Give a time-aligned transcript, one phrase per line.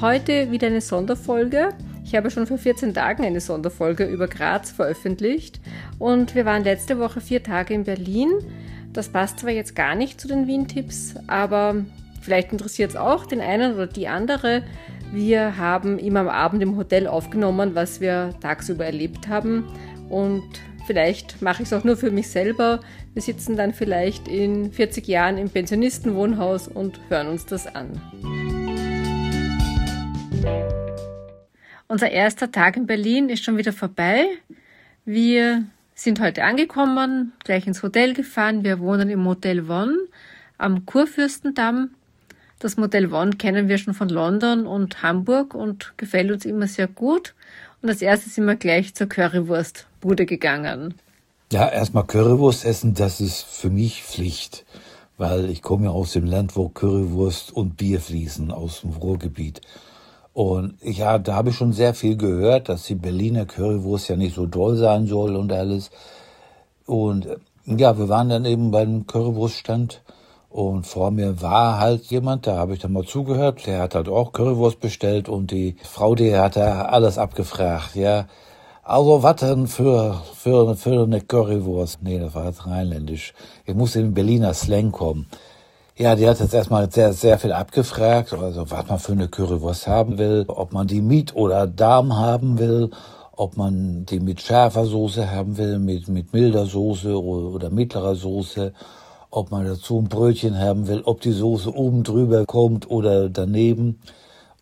[0.00, 1.74] Heute wieder eine Sonderfolge.
[2.06, 5.60] Ich habe schon vor 14 Tagen eine Sonderfolge über Graz veröffentlicht
[5.98, 8.30] und wir waren letzte Woche vier Tage in Berlin.
[8.94, 11.84] Das passt zwar jetzt gar nicht zu den Wien-Tipps, aber
[12.22, 14.62] vielleicht interessiert es auch den einen oder die andere.
[15.12, 19.64] Wir haben immer am Abend im Hotel aufgenommen, was wir tagsüber erlebt haben
[20.08, 20.44] und
[20.86, 22.80] vielleicht mache ich es auch nur für mich selber.
[23.12, 28.59] Wir sitzen dann vielleicht in 40 Jahren im Pensionistenwohnhaus und hören uns das an.
[31.90, 34.24] Unser erster Tag in Berlin ist schon wieder vorbei.
[35.04, 35.64] Wir
[35.96, 38.62] sind heute angekommen, gleich ins Hotel gefahren.
[38.62, 39.96] Wir wohnen im Motel One
[40.56, 41.90] am Kurfürstendamm.
[42.60, 46.86] Das Motel One kennen wir schon von London und Hamburg und gefällt uns immer sehr
[46.86, 47.34] gut.
[47.82, 50.94] Und als erstes sind wir gleich zur Currywurstbude gegangen.
[51.50, 54.64] Ja, erstmal Currywurst essen, das ist für mich Pflicht,
[55.18, 59.60] weil ich komme aus dem Land, wo Currywurst und Bier fließen, aus dem Ruhrgebiet.
[60.40, 64.34] Und ja, da habe ich schon sehr viel gehört, dass die Berliner Currywurst ja nicht
[64.34, 65.90] so doll sein soll und alles.
[66.86, 67.28] Und
[67.66, 70.00] ja, wir waren dann eben beim Currywurststand
[70.48, 74.08] und vor mir war halt jemand, da habe ich dann mal zugehört, der hat halt
[74.08, 78.24] auch Currywurst bestellt und die Frau, die hat da alles abgefragt, ja.
[78.82, 81.98] Also was denn für, für, für eine Currywurst?
[82.02, 83.34] Nee, das war jetzt rheinländisch.
[83.66, 85.26] Ich muss in den Berliner Slang kommen.
[86.00, 89.86] Ja, die hat jetzt erstmal sehr, sehr viel abgefragt, also was man für eine Currywurst
[89.86, 92.88] haben will, ob man die Miet oder Darm haben will,
[93.32, 98.72] ob man die mit scharfer Soße haben will, mit, mit milder Soße oder, mittlerer Soße,
[99.30, 104.00] ob man dazu ein Brötchen haben will, ob die Soße oben drüber kommt oder daneben.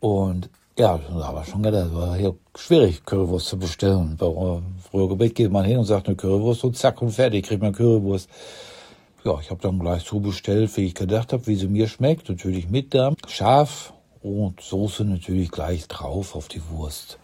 [0.01, 4.17] Und ja, da habe ich schon gedacht, war hier schwierig, Currywurst zu bestellen.
[4.19, 8.29] Bei geht man hin und sagt eine Currywurst und zack und fertig, kriegt man Currywurst.
[9.29, 12.31] Ja, ich habe dann gleich so bestellt, wie ich gedacht habe, wie sie mir schmeckt.
[12.31, 17.19] Natürlich mit Darm, scharf und Soße natürlich gleich drauf auf die Wurst.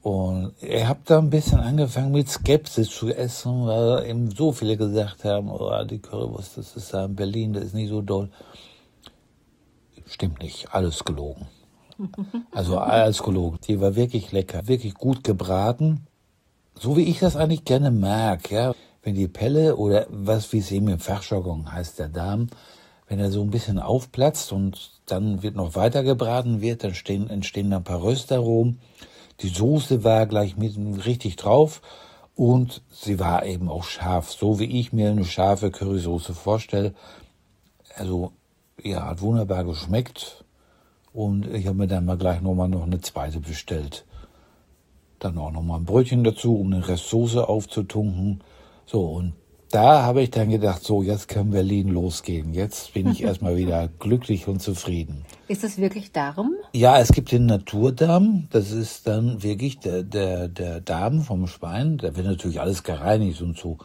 [0.00, 4.78] Und ich habe da ein bisschen angefangen mit Skepsis zu essen, weil eben so viele
[4.78, 8.30] gesagt haben, oh, die Currywurst, das ist da in Berlin, das ist nicht so doll.
[10.06, 11.48] Stimmt nicht, alles gelogen.
[12.50, 13.58] Also alles gelogen.
[13.68, 16.06] Die war wirklich lecker, wirklich gut gebraten.
[16.78, 18.74] So wie ich das eigentlich gerne mag, ja.
[19.06, 22.48] Wenn die Pelle oder was, wie es eben im Fachjargon heißt, der Darm,
[23.06, 27.30] wenn er so ein bisschen aufplatzt und dann wird noch weiter gebraten wird, dann stehen,
[27.30, 28.80] entstehen da ein paar Röstaromen.
[29.42, 31.82] Die Soße war gleich mit richtig drauf
[32.34, 36.92] und sie war eben auch scharf, so wie ich mir eine scharfe Currysoße vorstelle.
[37.94, 38.32] Also,
[38.82, 40.44] ja, hat wunderbar geschmeckt.
[41.12, 44.04] Und ich habe mir dann mal gleich nochmal noch eine zweite bestellt.
[45.20, 48.42] Dann auch nochmal ein Brötchen dazu, um den Rest Soße aufzutunken.
[48.86, 49.34] So, und
[49.70, 52.54] da habe ich dann gedacht, so, jetzt kann Berlin losgehen.
[52.54, 55.24] Jetzt bin ich erstmal wieder glücklich und zufrieden.
[55.48, 56.54] Ist das wirklich Darm?
[56.72, 58.46] Ja, es gibt den Naturdarm.
[58.50, 61.98] Das ist dann wirklich der, der, der Darm vom Schwein.
[61.98, 63.78] Da wird natürlich alles gereinigt und so.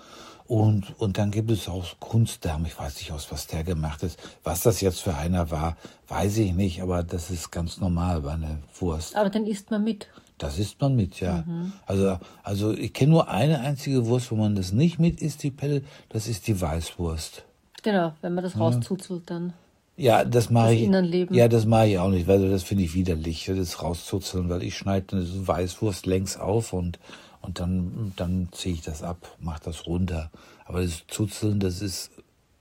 [0.45, 2.65] Und, und dann gibt es auch Kunstdarm.
[2.65, 4.19] Ich weiß nicht, aus was der gemacht ist.
[4.43, 5.77] Was das jetzt für einer war,
[6.09, 6.81] weiß ich nicht.
[6.81, 9.15] Aber das ist ganz normal bei einer Wurst.
[9.15, 10.07] Aber dann isst man mit.
[10.41, 11.43] Das isst man mit, ja.
[11.45, 11.73] Mhm.
[11.85, 15.51] Also, also ich kenne nur eine einzige Wurst, wo man das nicht mit isst, die
[15.51, 15.83] Pelle.
[16.09, 17.43] Das ist die Weißwurst.
[17.83, 18.59] Genau, wenn man das ja.
[18.59, 19.53] rauszuzelt dann.
[19.97, 20.83] Ja, das mache ich.
[20.83, 21.35] Innenleben.
[21.35, 24.77] Ja, das mache ich auch nicht, weil das finde ich widerlich, das rauszuzeln, weil ich
[24.77, 26.97] schneide eine Weißwurst längs auf und
[27.41, 30.29] und dann, dann ziehe ich das ab, mache das runter.
[30.65, 32.11] Aber das Zuzeln, das ist,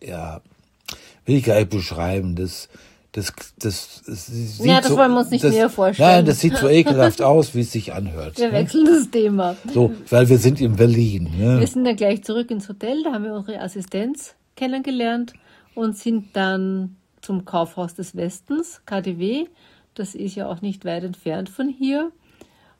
[0.02, 0.40] ja,
[1.26, 2.34] will ich gar nicht beschreiben.
[2.34, 2.68] Das,
[3.12, 6.10] das, das, das sieht Ja, das so, wollen wir uns nicht das, näher vorstellen.
[6.10, 8.38] Nein, das sieht so ekelhaft aus, wie es sich anhört.
[8.38, 8.52] Wir ne?
[8.52, 9.56] wechseln das Thema.
[9.72, 11.24] So, weil wir sind in Berlin.
[11.36, 11.58] Ne?
[11.58, 15.32] Wir sind dann gleich zurück ins Hotel, da haben wir unsere Assistenz kennengelernt
[15.74, 19.46] und sind dann zum Kaufhaus des Westens, KDW.
[19.94, 22.12] Das ist ja auch nicht weit entfernt von hier.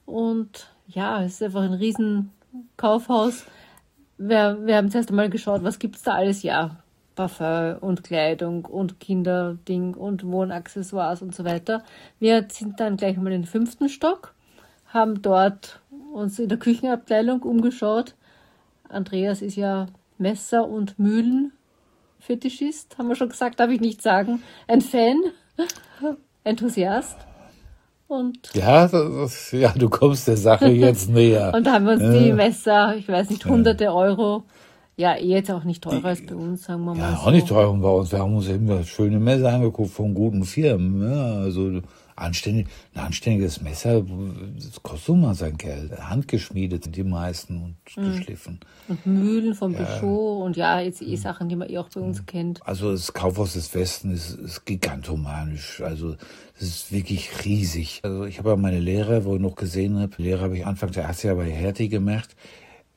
[0.07, 3.45] Und ja, es ist einfach ein Riesenkaufhaus.
[4.17, 6.43] Wir, wir haben zuerst einmal geschaut, was gibt es da alles?
[6.43, 6.83] Ja,
[7.29, 11.83] Parfum und Kleidung und Kinderding und Wohnaccessoires und so weiter.
[12.19, 14.33] Wir sind dann gleich mal in den fünften Stock,
[14.87, 15.81] haben dort
[16.15, 18.15] uns in der Küchenabteilung umgeschaut.
[18.89, 19.87] Andreas ist ja
[20.17, 24.43] Messer- und Mühlenfetischist, haben wir schon gesagt, darf ich nicht sagen.
[24.67, 25.17] Ein Fan,
[26.45, 27.19] Enthusiast.
[28.09, 31.53] Und ja, das, ja, du kommst der Sache jetzt näher.
[31.55, 34.45] und da haben wir uns die Messer, ich weiß nicht, hunderte Euro,
[35.01, 37.13] ja, jetzt auch nicht teurer als bei uns, sagen wir mal.
[37.13, 37.27] Ja, so.
[37.27, 38.13] auch nicht teurer bei uns.
[38.13, 41.11] Wir haben uns eben schöne Messer angeguckt von guten Firmen.
[41.11, 41.81] Ja, also
[42.17, 45.99] anständig, ein anständiges Messer, das kostet mal sein Geld.
[45.99, 48.13] Handgeschmiedet sind die meisten und mhm.
[48.13, 48.61] geschliffen.
[48.89, 49.79] Und Mühlen vom ja.
[49.79, 52.61] Bichot und ja, jetzt eh Sachen, die man eh auch bei uns kennt.
[52.67, 55.81] Also das Kaufhaus des Westen ist, ist gigantomanisch.
[55.81, 56.17] Also
[56.59, 58.01] das ist wirklich riesig.
[58.03, 60.91] Also ich habe ja meine Lehre, wo ich noch gesehen habe, Lehre habe ich Anfang
[60.91, 62.37] der 80er bei Hertie gemacht.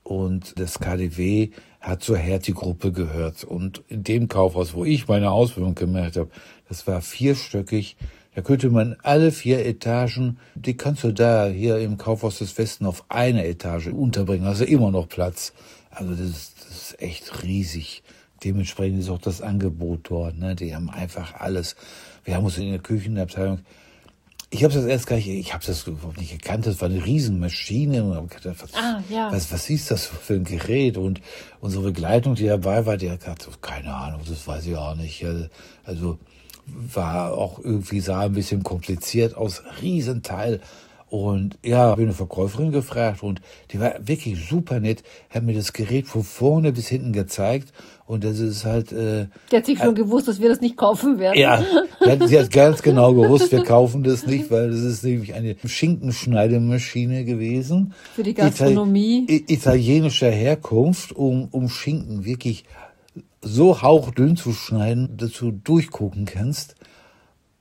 [0.04, 1.52] Und das KDW
[1.84, 3.44] hat zur Hertie-Gruppe gehört.
[3.44, 6.30] Und in dem Kaufhaus, wo ich meine Ausbildung gemacht habe,
[6.70, 7.98] das war vierstöckig.
[8.36, 12.86] Da könnte man alle vier Etagen, die kannst du da hier im Kaufhaus des Westen
[12.86, 14.48] auf eine Etage unterbringen.
[14.48, 15.54] Also immer noch Platz.
[15.92, 18.02] Also das ist, das ist echt riesig.
[18.44, 20.38] Dementsprechend ist auch das Angebot dort.
[20.38, 20.56] Ne?
[20.56, 21.76] Die haben einfach alles.
[22.24, 23.60] Wir haben uns in der Küchenabteilung
[24.54, 26.68] ich habe das erst gar nicht, ich habe das überhaupt nicht gekannt.
[26.68, 28.04] Das war eine Riesenmaschine.
[28.04, 29.32] Und gedacht, was, ah, ja.
[29.32, 30.98] was, was ist das für ein Gerät?
[30.98, 31.22] Und
[31.60, 35.26] unsere Begleitung, die dabei war, die hat gesagt, keine Ahnung, das weiß ich auch nicht.
[35.84, 36.20] Also
[36.66, 40.62] war auch irgendwie sah ein bisschen kompliziert aus, Riesenteil.
[41.14, 43.40] Und ja, habe eine Verkäuferin gefragt und
[43.70, 47.72] die war wirklich super nett, hat mir das Gerät von vorne bis hinten gezeigt
[48.08, 48.92] und das ist halt.
[48.92, 51.38] Äh, die hat sich schon äh, gewusst, dass wir das nicht kaufen werden.
[51.38, 51.64] Ja,
[52.26, 57.26] sie hat ganz genau gewusst, wir kaufen das nicht, weil das ist nämlich eine Schinkenschneidemaschine
[57.26, 57.94] gewesen.
[58.16, 59.28] Für die Gastronomie.
[59.30, 62.66] Itali italienischer Herkunft, um, um Schinken wirklich
[63.44, 66.74] so hauchdünn zu schneiden, dass du durchgucken kannst.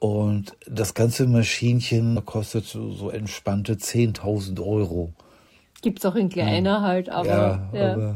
[0.02, 5.12] Und das ganze Maschinchen kostet so, so entspannte 10.000 Euro.
[5.81, 6.81] Gibt's auch in kleiner ja.
[6.81, 7.93] halt, aber, ja, ja.
[7.93, 8.14] aber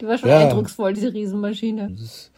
[0.00, 1.90] die war schon eindrucksvoll, diese Riesenmaschine.
[1.90, 2.30] Das,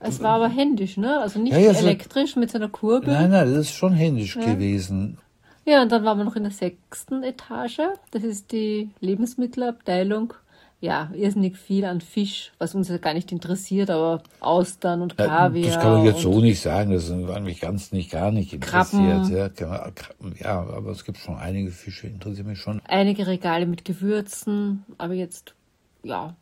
[0.00, 1.18] es war aber händisch, ne?
[1.18, 3.14] Also nicht elektrisch mit seiner Kurbel.
[3.14, 5.16] Nein, nein, das ist schon händisch gewesen.
[5.64, 7.80] Ja, und dann waren wir noch in der sechsten Etage.
[8.10, 10.34] Das ist die Lebensmittelabteilung
[10.82, 15.74] ja, irrsinnig viel an Fisch, was uns ja gar nicht interessiert, aber Austern und Kaviar.
[15.74, 19.30] das kann man jetzt so nicht sagen, das war mich ganz nicht, gar nicht interessiert.
[19.60, 19.92] Ja,
[20.40, 22.82] ja, aber es gibt schon einige Fische, interessieren mich schon.
[22.88, 25.54] Einige Regale mit Gewürzen, aber jetzt,
[26.02, 26.34] ja,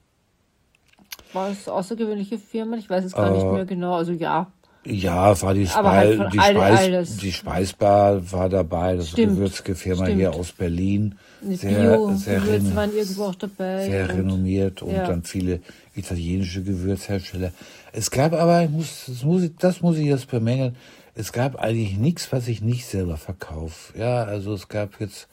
[1.34, 2.78] war es außergewöhnliche Firmen?
[2.78, 4.50] Ich weiß es gar äh, nicht mehr genau, also ja.
[4.86, 9.34] Ja, war die, Spei halt die, Speis die Speisbar war dabei, das Stimmt.
[9.36, 11.18] Gewürzfirma hier aus Berlin.
[11.42, 13.84] Sehr, Bio sehr, Gewürze waren irgendwo auch dabei.
[13.86, 15.06] Sehr und, renommiert und ja.
[15.06, 15.60] dann viele
[15.94, 17.52] italienische Gewürzhersteller.
[17.92, 20.76] Es gab aber, ich muss, das, muss ich, das muss ich jetzt bemängeln,
[21.14, 23.98] es gab eigentlich nichts, was ich nicht selber verkaufe.
[23.98, 25.28] Ja, also es gab jetzt,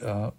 [0.00, 0.32] ja,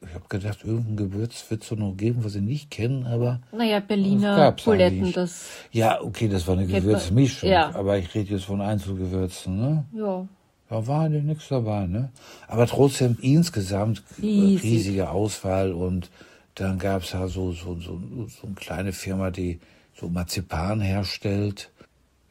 [0.00, 3.40] ich habe gedacht, irgendein Gewürz wird es noch geben, was Sie nicht kennen, aber.
[3.52, 5.46] Naja, Berliner Buletten, das.
[5.72, 7.74] Ja, okay, das war eine Gewürzmischung, ja.
[7.74, 9.84] aber ich rede jetzt von Einzelgewürzen, ne?
[9.92, 10.26] Ja.
[10.68, 12.10] Da war nichts dabei, ne?
[12.46, 14.62] Aber trotzdem insgesamt Riesig.
[14.62, 16.10] riesige Auswahl und
[16.54, 19.60] dann gab's da so, so, so, so eine kleine Firma, die
[19.94, 21.70] so Marzipan herstellt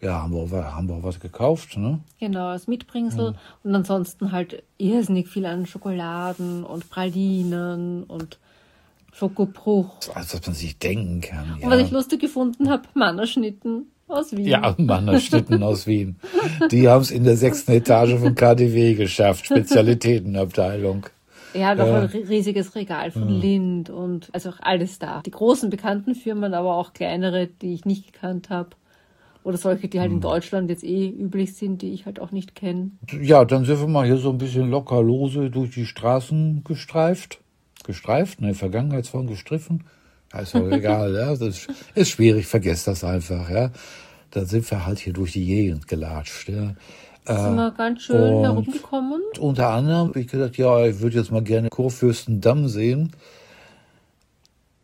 [0.01, 1.99] ja, haben wir, haben wir was gekauft, ne?
[2.19, 3.31] Genau, als Mitbringsel.
[3.31, 3.35] Ja.
[3.63, 8.37] Und ansonsten halt irrsinnig viel an Schokoladen und Pralinen und
[9.11, 9.97] Schokobruch.
[10.13, 11.53] Als dass man sich denken kann.
[11.53, 11.69] Und ja.
[11.69, 14.47] was ich lustig gefunden habe, Mannerschnitten aus Wien.
[14.47, 16.17] Ja, Mannerschnitten aus Wien.
[16.71, 21.07] Die haben es in der sechsten Etage von KDW geschafft, Spezialitätenabteilung.
[21.53, 22.01] Ja, noch ja.
[22.01, 23.39] ein riesiges Regal von ja.
[23.39, 25.21] Lind und also auch alles da.
[25.25, 28.69] Die großen bekannten Firmen, aber auch kleinere, die ich nicht gekannt habe.
[29.43, 30.21] Oder solche, die halt in hm.
[30.21, 32.91] Deutschland jetzt eh üblich sind, die ich halt auch nicht kenne.
[33.21, 37.39] Ja, dann sind wir mal hier so ein bisschen locker lose durch die Straßen gestreift.
[37.85, 38.41] Gestreift?
[38.41, 39.85] Ne, Vergangenheitsform gestriffen.
[40.39, 41.35] Ist doch egal, ja.
[41.35, 43.71] Das ist, schwierig, vergesst das einfach, ja.
[44.31, 46.73] Da sind wir halt hier durch die Gegend gelatscht, ja.
[47.25, 49.21] Sind wir ganz schön herumgekommen.
[49.39, 53.11] Unter anderem habe ich gesagt, ja, ich würde jetzt mal gerne Kurfürstendamm sehen.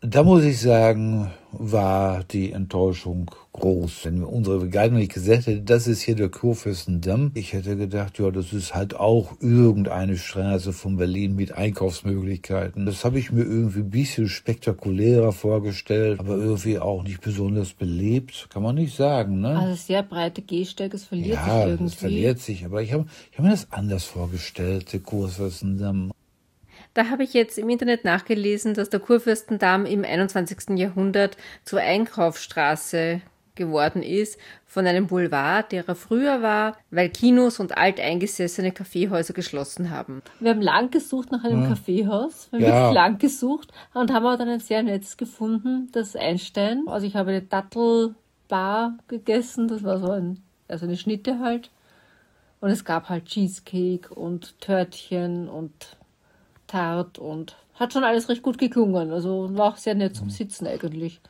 [0.06, 4.04] Da muss ich sagen, war die Enttäuschung groß.
[4.04, 8.30] Wenn unsere Begleitung nicht gesagt hätte, das ist hier der Kurfürstendamm, ich hätte gedacht, ja,
[8.30, 12.84] das ist halt auch irgendeine Straße von Berlin mit Einkaufsmöglichkeiten.
[12.84, 18.48] Das habe ich mir irgendwie ein bisschen spektakulärer vorgestellt, aber irgendwie auch nicht besonders belebt,
[18.52, 19.40] kann man nicht sagen.
[19.40, 19.58] Ne?
[19.58, 21.84] Also sehr breite Gehsteige, es verliert ja, sich irgendwie.
[21.86, 26.12] es verliert sich, aber ich habe ich hab mir das anders vorgestellt, der Kurfürstendamm.
[26.94, 30.78] Da habe ich jetzt im Internet nachgelesen, dass der Kurfürstendamm im 21.
[30.78, 33.20] Jahrhundert zur Einkaufsstraße
[33.56, 39.90] geworden ist von einem Boulevard, der er früher war, weil Kinos und alteingesessene Kaffeehäuser geschlossen
[39.90, 40.22] haben.
[40.40, 41.68] Wir haben lang gesucht nach einem hm.
[41.68, 42.74] Kaffeehaus, wir haben ja.
[42.74, 46.84] wirklich lang gesucht und haben auch dann ein sehr nettes gefunden, das Einstein.
[46.86, 51.70] Also ich habe eine Dattelbar gegessen, das war so ein, also eine Schnitte halt.
[52.60, 55.96] Und es gab halt Cheesecake und Törtchen und
[56.74, 59.12] Tart und hat schon alles recht gut geklungen.
[59.12, 61.20] Also war auch sehr nett zum Sitzen eigentlich.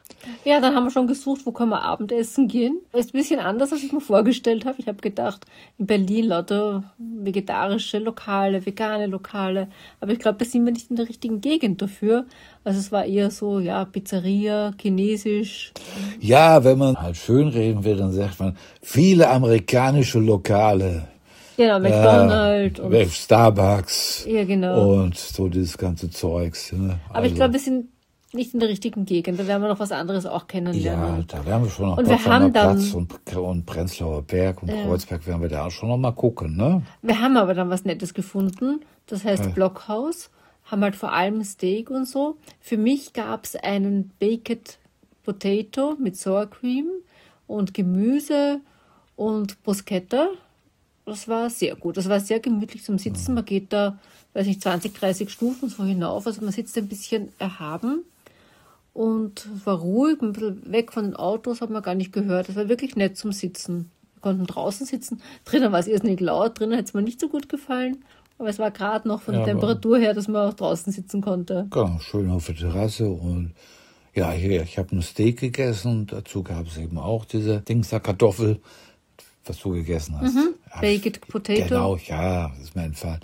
[0.44, 2.80] Ja, dann haben wir schon gesucht, wo können wir Abendessen gehen.
[2.92, 4.76] Ist ein bisschen anders, als ich mir vorgestellt habe.
[4.78, 5.44] Ich habe gedacht,
[5.78, 9.68] in Berlin lauter vegetarische Lokale, vegane Lokale.
[10.00, 12.24] Aber ich glaube, da sind wir nicht in der richtigen Gegend dafür.
[12.62, 15.72] Also es war eher so, ja, Pizzeria, chinesisch.
[16.20, 21.08] Ja, wenn man halt schön reden will, dann sagt man, viele amerikanische Lokale.
[21.56, 24.26] Genau, McDonald's ja, und Starbucks.
[24.28, 24.94] Ja, genau.
[24.94, 26.72] Und so dieses ganze Zeugs.
[26.72, 26.98] Ne?
[27.08, 27.28] Aber also.
[27.28, 27.88] ich glaube, wir sind
[28.34, 29.38] nicht in der richtigen Gegend.
[29.38, 31.24] Da werden wir noch was anderes auch kennenlernen.
[31.28, 34.62] Ja, da werden wir schon noch und wir haben dann, Platz und, und Prenzlauer Berg
[34.62, 34.82] und ja.
[34.82, 36.56] Kreuzberg werden wir da auch schon noch mal gucken.
[36.56, 36.82] Ne?
[37.02, 38.80] Wir haben aber dann was Nettes gefunden.
[39.06, 39.50] Das heißt ja.
[39.50, 40.30] Blockhaus.
[40.64, 42.36] Haben halt vor allem Steak und so.
[42.58, 44.78] Für mich gab es einen Baked
[45.22, 46.86] Potato mit Sour Cream
[47.46, 48.60] und Gemüse
[49.14, 50.28] und Bruschetta.
[51.06, 51.96] Das war sehr gut.
[51.96, 53.34] Das war sehr gemütlich zum Sitzen.
[53.34, 53.98] Man geht da,
[54.32, 56.26] weiß ich, 20, 30 Stufen so hinauf.
[56.26, 58.04] Also man sitzt ein bisschen erhaben.
[58.94, 62.48] Und es war ruhig, ein bisschen weg von den Autos, hat man gar nicht gehört.
[62.48, 63.90] Es war wirklich nett zum Sitzen.
[64.14, 65.20] Wir konnten draußen sitzen.
[65.44, 68.04] Drinnen war es irrsinnig laut, drinnen hat es mir nicht so gut gefallen.
[68.38, 71.20] Aber es war gerade noch von ja, der Temperatur her, dass man auch draußen sitzen
[71.20, 71.66] konnte.
[71.70, 73.52] Genau, schön auf der Terrasse und
[74.14, 76.06] ja, hier, ich habe ein Steak gegessen.
[76.06, 78.60] Dazu gab es eben auch diese Dingser Kartoffel,
[79.44, 80.34] was du gegessen hast.
[80.34, 80.54] Mhm.
[80.80, 81.68] Baked Potato.
[81.68, 83.20] Genau, ja, das ist mein Fall.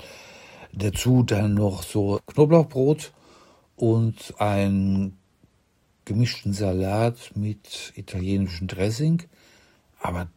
[0.72, 3.12] Dazu dann noch so Knoblauchbrot
[3.76, 5.16] und ein
[6.04, 9.22] gemischten Salat mit italienischem Dressing.
[10.00, 10.28] Aber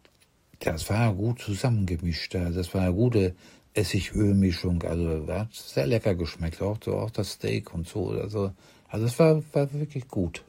[0.60, 2.34] das war gut zusammengemischt.
[2.36, 3.36] Das war eine gute
[3.74, 4.82] Essigölmischung.
[4.84, 6.62] Also hat sehr lecker geschmeckt.
[6.62, 8.10] Auch, auch das Steak und so.
[8.10, 8.52] Also,
[8.88, 10.44] also es war, war wirklich gut.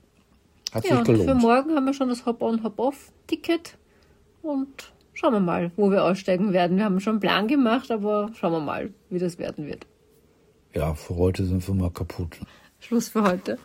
[0.72, 1.28] Hat ja, sich gelohnt.
[1.28, 3.76] für morgen haben wir schon das Hop-on, Hop-off-Ticket.
[4.42, 6.76] Und schauen wir mal, wo wir aussteigen werden.
[6.76, 9.86] Wir haben schon einen Plan gemacht, aber schauen wir mal, wie das werden wird.
[10.74, 12.38] Ja, für heute sind wir mal kaputt.
[12.80, 13.58] Schluss für heute.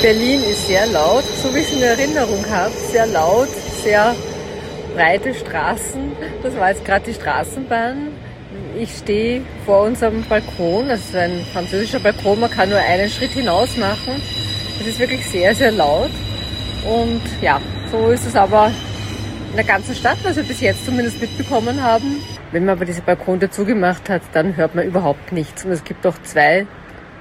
[0.00, 2.72] Berlin ist sehr laut, so wie ich es in Erinnerung habe.
[2.72, 3.48] Sehr laut,
[3.82, 4.14] sehr
[4.94, 6.12] breite Straßen.
[6.42, 8.08] Das war jetzt gerade die Straßenbahn.
[8.78, 10.88] Ich stehe vor unserem Balkon.
[10.88, 12.40] Das ist ein französischer Balkon.
[12.40, 14.22] Man kann nur einen Schritt hinaus machen.
[14.80, 16.10] Es ist wirklich sehr, sehr laut.
[16.88, 18.70] Und ja, so ist es aber
[19.50, 22.22] in der ganzen Stadt, was wir bis jetzt zumindest mitbekommen haben.
[22.52, 25.64] Wenn man aber diese Balkon dazu gemacht hat, dann hört man überhaupt nichts.
[25.64, 26.66] Und es gibt auch zwei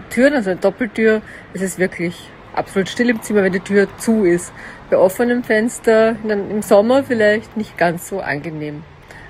[0.09, 1.21] Türen, also eine Doppeltür.
[1.53, 4.53] Es ist wirklich absolut still im Zimmer, wenn die Tür zu ist.
[4.89, 8.83] Bei offenem Fenster im Sommer vielleicht nicht ganz so angenehm.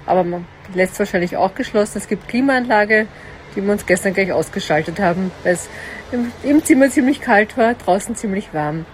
[0.05, 1.98] Aber man lässt es wahrscheinlich auch geschlossen.
[1.98, 3.07] Es gibt Klimaanlage,
[3.55, 5.69] die wir uns gestern gleich ausgeschaltet haben, weil es
[6.44, 8.86] im Zimmer ziemlich kalt war, draußen ziemlich warm.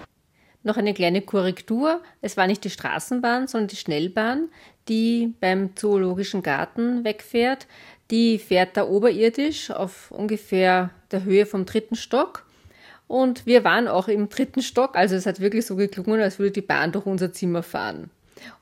[0.62, 2.02] Noch eine kleine Korrektur.
[2.20, 4.48] Es war nicht die Straßenbahn, sondern die Schnellbahn,
[4.88, 7.66] die beim Zoologischen Garten wegfährt.
[8.10, 12.44] Die fährt da oberirdisch auf ungefähr der Höhe vom dritten Stock
[13.06, 16.52] und wir waren auch im dritten Stock, also es hat wirklich so geklungen, als würde
[16.52, 18.10] die Bahn durch unser Zimmer fahren.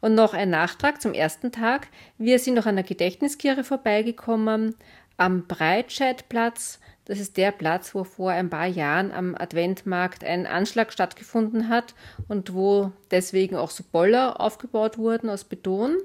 [0.01, 1.89] Und noch ein Nachtrag zum ersten Tag.
[2.19, 4.75] Wir sind noch an der Gedächtniskirche vorbeigekommen,
[5.17, 6.81] am Breitscheidplatz.
[7.05, 11.95] Das ist der Platz, wo vor ein paar Jahren am Adventmarkt ein Anschlag stattgefunden hat
[12.29, 15.97] und wo deswegen auch so Boller aufgebaut wurden aus Beton.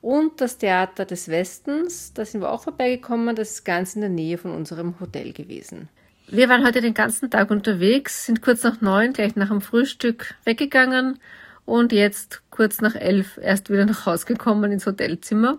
[0.00, 4.10] Und das Theater des Westens, da sind wir auch vorbeigekommen, das ist ganz in der
[4.10, 5.88] Nähe von unserem Hotel gewesen.
[6.28, 10.34] Wir waren heute den ganzen Tag unterwegs, sind kurz nach neun, gleich nach dem Frühstück
[10.44, 11.20] weggegangen
[11.64, 15.58] und jetzt kurz nach elf erst wieder nach Hause gekommen ins Hotelzimmer.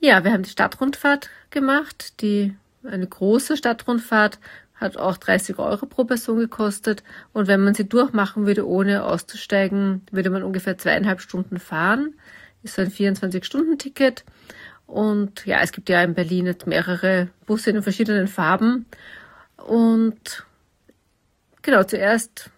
[0.00, 2.20] Ja, wir haben die Stadtrundfahrt gemacht.
[2.22, 4.38] Die, eine große Stadtrundfahrt
[4.74, 7.02] hat auch 30 Euro pro Person gekostet.
[7.32, 12.14] Und wenn man sie durchmachen würde, ohne auszusteigen, würde man ungefähr zweieinhalb Stunden fahren.
[12.62, 14.24] Ist ein 24-Stunden-Ticket.
[14.86, 18.86] Und ja, es gibt ja in Berlin jetzt mehrere Busse in verschiedenen Farben.
[19.56, 20.44] Und
[21.62, 22.50] genau, zuerst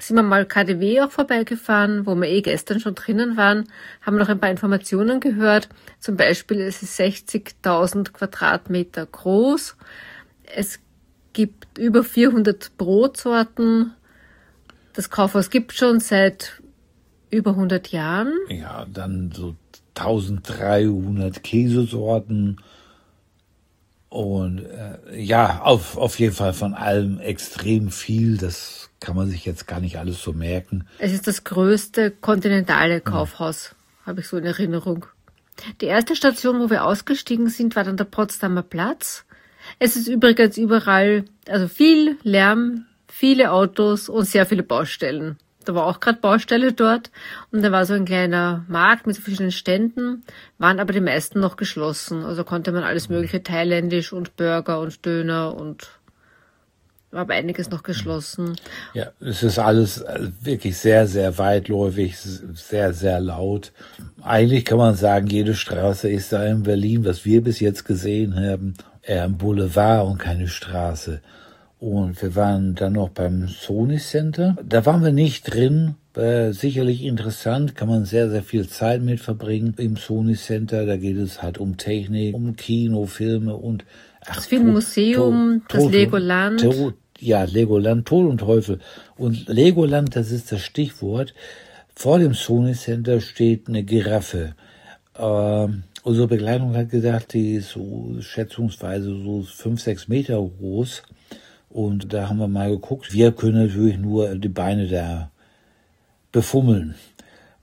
[0.00, 3.68] sind wir mal KDW auch vorbeigefahren, wo wir eh gestern schon drinnen waren,
[4.00, 5.68] haben noch ein paar Informationen gehört.
[5.98, 9.76] Zum Beispiel, es ist 60.000 Quadratmeter groß.
[10.56, 10.80] Es
[11.32, 13.94] gibt über 400 Brotsorten.
[14.94, 16.62] Das Kaufhaus gibt schon seit
[17.30, 18.32] über 100 Jahren.
[18.48, 19.54] Ja, dann so
[19.94, 22.58] 1300 Käsesorten
[24.08, 28.38] und äh, ja, auf, auf jeden Fall von allem extrem viel.
[28.38, 30.86] Das kann man sich jetzt gar nicht alles so merken.
[30.98, 34.06] Es ist das größte kontinentale Kaufhaus, ja.
[34.06, 35.06] habe ich so in Erinnerung.
[35.80, 39.24] Die erste Station, wo wir ausgestiegen sind, war dann der Potsdamer Platz.
[39.78, 45.38] Es ist übrigens überall, also viel Lärm, viele Autos und sehr viele Baustellen.
[45.64, 47.10] Da war auch gerade Baustelle dort
[47.52, 50.24] und da war so ein kleiner Markt mit so verschiedenen Ständen,
[50.56, 52.24] waren aber die meisten noch geschlossen.
[52.24, 55.99] Also konnte man alles mögliche thailändisch und Burger und Döner und
[57.12, 58.56] aber einiges noch geschlossen.
[58.94, 63.72] Ja, es ist alles äh, wirklich sehr, sehr weitläufig, sehr, sehr laut.
[64.22, 68.36] Eigentlich kann man sagen, jede Straße ist da in Berlin, was wir bis jetzt gesehen
[68.36, 71.20] haben, eher ein Boulevard und keine Straße.
[71.80, 74.56] Und wir waren dann noch beim Sony Center.
[74.62, 75.94] Da waren wir nicht drin.
[76.14, 80.84] Äh, sicherlich interessant, kann man sehr, sehr viel Zeit mit verbringen im Sony Center.
[80.84, 83.84] Da geht es halt um Technik, um Kino, Filme und
[84.26, 86.60] ach, das Filmmuseum, das Legoland.
[86.60, 88.80] To, ja, Legoland, Tod und Teufel.
[89.16, 91.34] Und Legoland, das ist das Stichwort.
[91.94, 94.54] Vor dem Sony Center steht eine Giraffe.
[95.18, 101.02] Ähm, unsere Begleitung hat gesagt, die ist so schätzungsweise so fünf, sechs Meter groß.
[101.68, 103.12] Und da haben wir mal geguckt.
[103.12, 105.30] Wir können natürlich nur die Beine da
[106.32, 106.94] befummeln.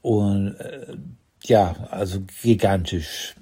[0.02, 0.96] Und äh,
[1.44, 3.36] ja, also gigantisch.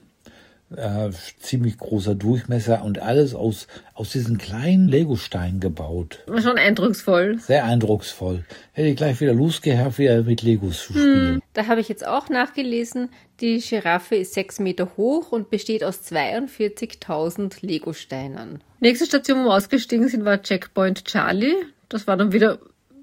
[0.77, 6.19] Äh, ziemlich großer Durchmesser und alles aus, aus diesen kleinen Legosteinen gebaut.
[6.27, 7.39] Schon eindrucksvoll.
[7.39, 8.43] Sehr eindrucksvoll.
[8.73, 11.35] Hätte ich gleich wieder Lust gehabt, wieder mit Legos zu spielen.
[11.35, 13.09] Hm, da habe ich jetzt auch nachgelesen,
[13.41, 18.61] die Giraffe ist sechs Meter hoch und besteht aus 42.000 Legosteinen.
[18.79, 21.55] Nächste Station, wo wir ausgestiegen sind, war Checkpoint Charlie.
[21.89, 22.59] Das war dann wieder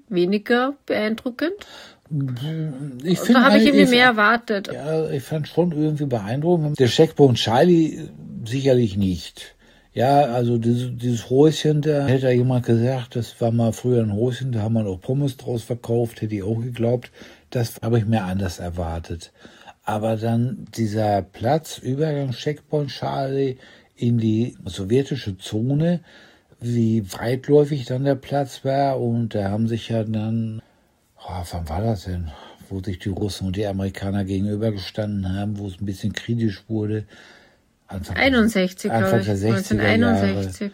[0.09, 1.53] weniger beeindruckend.
[2.09, 4.69] Ich finde, da habe ich irgendwie mehr erwartet.
[4.71, 6.79] Ja, ich fand schon irgendwie beeindruckend.
[6.79, 8.09] Der Checkpoint Charlie
[8.45, 9.55] sicherlich nicht.
[9.93, 14.51] Ja, also dieses, dieses Häuschen, da hätte jemand gesagt, das war mal früher ein Häuschen,
[14.51, 17.11] da haben wir auch Pommes draus verkauft, hätte ich auch geglaubt.
[17.51, 19.31] Das habe ich mir anders erwartet.
[19.83, 23.57] Aber dann dieser Platz, Übergang Checkpoint Charlie
[23.95, 25.99] in die sowjetische Zone,
[26.59, 30.61] wie weitläufig dann der Platz war und da haben sich ja dann
[31.27, 32.31] oh, wann war das denn?
[32.69, 37.05] Wo sich die Russen und die Amerikaner gegenübergestanden haben, wo es ein bisschen kritisch wurde.
[37.87, 40.61] Anfang, 61, Anfang der 60er 1961.
[40.61, 40.73] Jahre.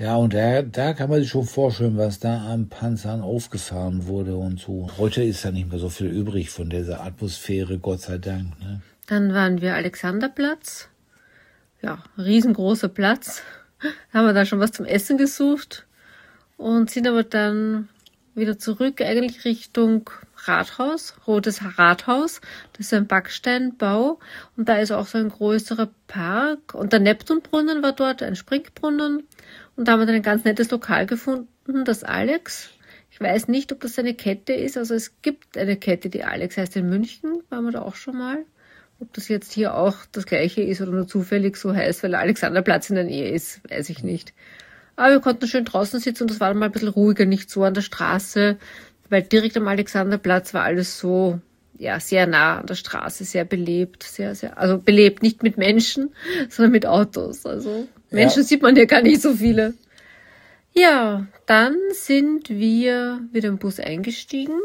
[0.00, 4.34] Ja, und da, da kann man sich schon vorstellen, was da an Panzern aufgefahren wurde
[4.34, 4.88] und so.
[4.96, 8.58] Heute ist da nicht mehr so viel übrig von dieser Atmosphäre, Gott sei Dank.
[8.60, 8.80] Ne?
[9.06, 10.88] Dann waren wir Alexanderplatz.
[11.82, 13.42] Ja, riesengroßer Platz.
[14.12, 15.86] Haben wir da schon was zum Essen gesucht
[16.56, 17.88] und sind aber dann
[18.34, 20.08] wieder zurück, eigentlich Richtung
[20.44, 22.40] Rathaus, Rotes Rathaus.
[22.72, 24.18] Das ist ein Backsteinbau
[24.56, 26.74] und da ist auch so ein größerer Park.
[26.74, 29.24] Und der Neptunbrunnen war dort, ein Springbrunnen.
[29.76, 32.70] Und da haben wir dann ein ganz nettes Lokal gefunden, das Alex.
[33.10, 34.76] Ich weiß nicht, ob das eine Kette ist.
[34.76, 37.42] Also es gibt eine Kette, die Alex heißt in München.
[37.50, 38.44] Waren wir da auch schon mal.
[39.00, 42.20] Ob das jetzt hier auch das gleiche ist oder nur zufällig so heißt, weil der
[42.20, 44.34] Alexanderplatz in der Nähe ist, weiß ich nicht.
[45.00, 47.48] Aber wir konnten schön draußen sitzen und das war dann mal ein bisschen ruhiger, nicht
[47.48, 48.58] so an der Straße,
[49.08, 51.40] weil direkt am Alexanderplatz war alles so,
[51.78, 56.10] ja, sehr nah an der Straße, sehr belebt, sehr, sehr, also belebt nicht mit Menschen,
[56.50, 57.46] sondern mit Autos.
[57.46, 58.46] Also Menschen ja.
[58.46, 59.72] sieht man ja gar nicht so viele.
[60.74, 64.60] Ja, dann sind wir wieder im Bus eingestiegen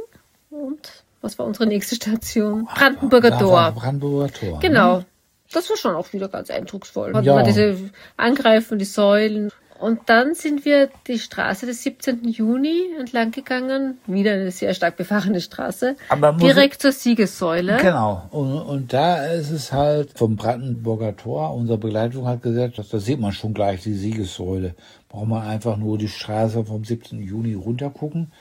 [0.50, 2.66] und was war unsere nächste Station?
[2.66, 3.72] Brandenburger Tor.
[3.72, 4.60] Brandenburger Tor.
[4.60, 4.98] Genau.
[4.98, 5.06] Ne?
[5.54, 7.14] Das war schon auch wieder ganz eindrucksvoll.
[7.14, 7.38] Hatten ja.
[7.38, 9.50] wir diese Angreifen, die Säulen.
[9.80, 12.24] Und dann sind wir die Straße des 17.
[12.30, 15.98] Juni entlang gegangen, wieder eine sehr stark befahrene Straße,
[16.40, 17.78] direkt zur Siegessäule.
[17.82, 18.24] Genau.
[18.32, 23.20] Und, und da ist es halt vom Brandenburger Tor, unsere Begleitung hat gesagt, da sieht
[23.20, 24.76] man schon gleich die Siegessäule.
[25.10, 27.22] Braucht man einfach nur die Straße vom 17.
[27.22, 28.32] Juni runtergucken.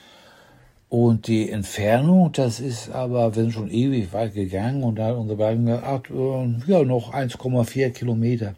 [0.87, 5.15] Und die Entfernung, das ist aber, wir sind schon ewig weit gegangen und da hat
[5.15, 8.55] unsere Begleitung gesagt, äh, ja, noch 1,4 Kilometer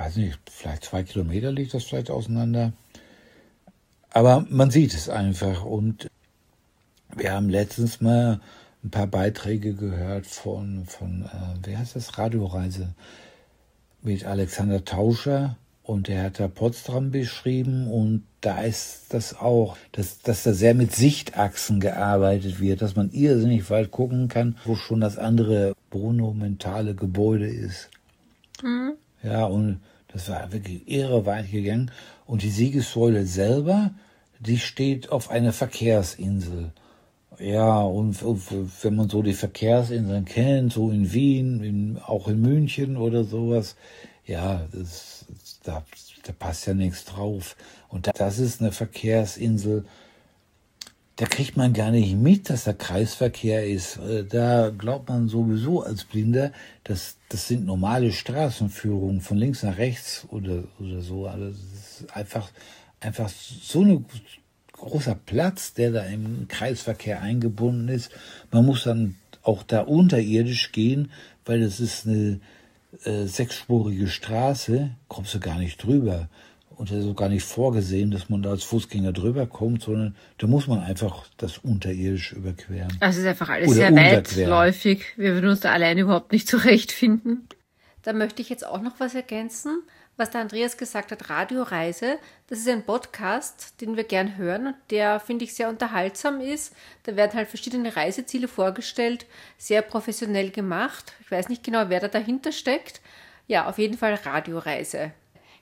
[0.00, 2.72] weiß nicht, vielleicht zwei Kilometer liegt das vielleicht auseinander.
[4.10, 5.64] Aber man sieht es einfach.
[5.64, 6.08] Und
[7.14, 8.40] wir haben letztens mal
[8.82, 12.94] ein paar Beiträge gehört von, von äh, wer heißt das, Radioreise
[14.00, 15.56] mit Alexander Tauscher.
[15.82, 20.74] Und der hat da Potsdam beschrieben und da ist das auch, dass, dass da sehr
[20.74, 26.94] mit Sichtachsen gearbeitet wird, dass man irrsinnig weit gucken kann, wo schon das andere monumentale
[26.94, 27.90] Gebäude ist.
[28.62, 28.92] Mhm.
[29.22, 29.80] Ja, und
[30.12, 31.90] das war wirklich irre weit gegangen.
[32.26, 33.92] Und die Siegessäule selber,
[34.38, 36.72] die steht auf einer Verkehrsinsel.
[37.38, 42.96] Ja, und wenn man so die Verkehrsinseln kennt, so in Wien, in, auch in München
[42.96, 43.76] oder sowas,
[44.26, 45.24] ja, das,
[45.62, 45.84] da,
[46.24, 47.56] da passt ja nichts drauf.
[47.88, 49.84] Und das ist eine Verkehrsinsel,
[51.20, 53.98] da kriegt man gar nicht mit, dass da Kreisverkehr ist.
[53.98, 56.50] Äh, da glaubt man sowieso als Blinder,
[56.82, 61.26] dass das sind normale Straßenführungen von links nach rechts oder, oder so.
[61.26, 62.50] Also das ist einfach,
[63.00, 64.02] einfach so eine
[64.72, 68.10] großer Platz, der da im Kreisverkehr eingebunden ist.
[68.50, 71.10] Man muss dann auch da unterirdisch gehen,
[71.44, 72.40] weil es ist eine
[73.04, 76.30] äh, sechsspurige Straße, kommst du gar nicht drüber.
[76.80, 80.16] Und es ist auch gar nicht vorgesehen, dass man da als Fußgänger drüber kommt, sondern
[80.38, 82.96] da muss man einfach das unterirdisch überqueren.
[83.00, 85.04] Also es ist einfach alles Oder sehr weitläufig.
[85.16, 87.46] Wir würden uns da alleine überhaupt nicht zurechtfinden.
[88.02, 89.82] Da möchte ich jetzt auch noch was ergänzen
[90.20, 92.18] was der Andreas gesagt hat, Radioreise.
[92.46, 96.76] Das ist ein Podcast, den wir gern hören, der, finde ich, sehr unterhaltsam ist.
[97.04, 101.14] Da werden halt verschiedene Reiseziele vorgestellt, sehr professionell gemacht.
[101.22, 103.00] Ich weiß nicht genau, wer da dahinter steckt.
[103.48, 105.12] Ja, auf jeden Fall Radioreise.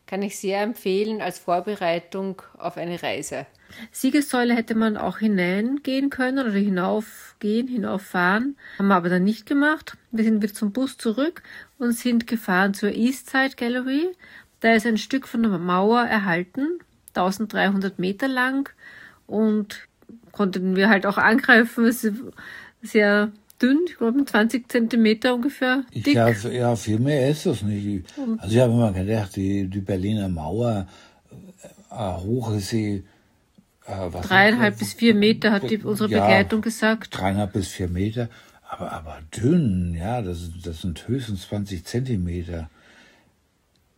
[0.09, 3.45] Kann ich sehr empfehlen als Vorbereitung auf eine Reise.
[3.93, 8.57] Siegessäule hätte man auch hineingehen können oder hinaufgehen, hinauffahren.
[8.79, 9.99] Haben wir aber dann nicht gemacht.
[10.11, 11.43] Wir sind wieder zum Bus zurück
[11.77, 14.09] und sind gefahren zur Eastside Gallery.
[14.61, 18.71] Da ist ein Stück von der Mauer erhalten, 1300 Meter lang
[19.27, 19.89] und
[20.33, 21.85] konnten wir halt auch angreifen.
[21.85, 22.17] Es ist
[22.81, 26.15] sehr dünn, ich glaube 20 Zentimeter ungefähr dick.
[26.15, 28.07] Ja, ja, viel mehr ist das nicht.
[28.39, 30.87] Also ich habe immer gedacht, die, die Berliner Mauer,
[31.91, 33.05] äh, hoch ist sie,
[33.87, 37.19] äh, dreieinhalb bis vier Meter hat die, unsere ja, Begleitung gesagt.
[37.19, 38.29] Dreieinhalb bis vier Meter,
[38.69, 42.71] aber, aber dünn, ja, das, das sind höchstens 20 Zentimeter.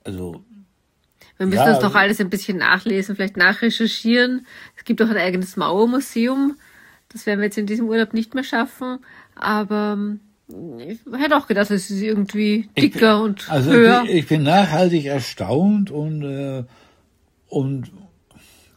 [0.05, 0.45] Also
[1.41, 4.47] wir müssen ja, uns doch alles ein bisschen nachlesen, vielleicht nachrecherchieren.
[4.77, 6.57] Es gibt auch ein eigenes Mauermuseum.
[7.09, 8.99] Das werden wir jetzt in diesem Urlaub nicht mehr schaffen.
[9.41, 9.99] Aber
[10.79, 14.03] ich hätte auch gedacht, es ist irgendwie dicker bin, und also höher.
[14.05, 16.65] Ich, ich bin nachhaltig erstaunt und, äh,
[17.49, 17.91] und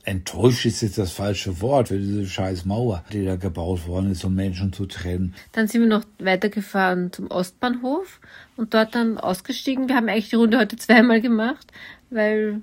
[0.06, 4.23] enttäuscht ist jetzt das falsche Wort für diese scheiß Mauer, die da gebaut worden ist,
[4.23, 5.34] um Menschen zu trennen.
[5.52, 8.19] Dann sind wir noch weitergefahren zum Ostbahnhof
[8.56, 9.89] und dort dann ausgestiegen.
[9.89, 11.67] Wir haben eigentlich die Runde heute zweimal gemacht,
[12.10, 12.62] weil,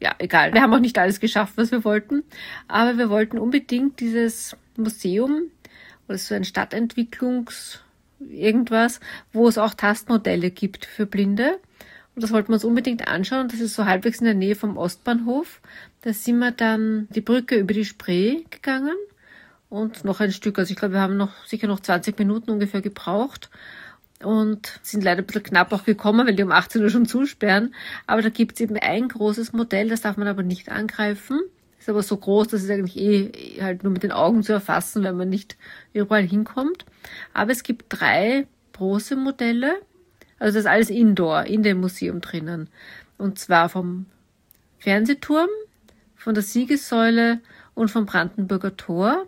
[0.00, 0.52] ja, egal.
[0.54, 2.24] Wir haben auch nicht alles geschafft, was wir wollten.
[2.68, 5.50] Aber wir wollten unbedingt dieses Museum
[6.08, 7.80] oder so ein Stadtentwicklungs
[8.20, 9.00] irgendwas,
[9.32, 11.58] wo es auch Tastmodelle gibt für Blinde.
[12.14, 13.48] Und das wollten wir uns unbedingt anschauen.
[13.48, 15.60] Das ist so halbwegs in der Nähe vom Ostbahnhof.
[16.00, 18.96] Da sind wir dann die Brücke über die Spree gegangen
[19.68, 20.58] und noch ein Stück.
[20.58, 23.50] Also ich glaube, wir haben noch sicher noch 20 Minuten ungefähr gebraucht
[24.22, 27.74] und sind leider ein bisschen knapp auch gekommen, weil die um 18 Uhr schon zusperren.
[28.06, 31.40] Aber da gibt es eben ein großes Modell, das darf man aber nicht angreifen.
[31.86, 35.04] Ist aber so groß, dass es eigentlich eh halt nur mit den Augen zu erfassen,
[35.04, 35.56] wenn man nicht
[35.92, 36.84] überall hinkommt.
[37.32, 39.76] Aber es gibt drei große Modelle.
[40.40, 42.68] Also das ist alles Indoor, in dem Museum drinnen.
[43.18, 44.06] Und zwar vom
[44.80, 45.48] Fernsehturm,
[46.16, 47.38] von der Siegessäule
[47.76, 49.24] und vom Brandenburger Tor.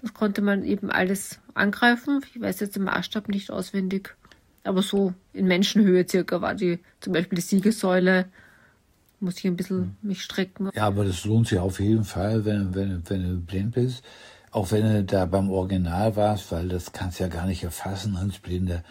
[0.00, 2.24] Das konnte man eben alles angreifen.
[2.32, 4.14] Ich weiß jetzt den Maßstab nicht auswendig,
[4.62, 8.26] aber so in Menschenhöhe circa war die, zum Beispiel die Siegessäule.
[9.20, 9.96] Muss ich ein bisschen hm.
[10.02, 10.70] mich strecken.
[10.74, 14.02] Ja, aber das lohnt sich auf jeden Fall, wenn, wenn, wenn du blind bist.
[14.50, 18.16] Auch wenn du da beim Original warst, weil das kannst du ja gar nicht erfassen
[18.16, 18.82] als Blinder.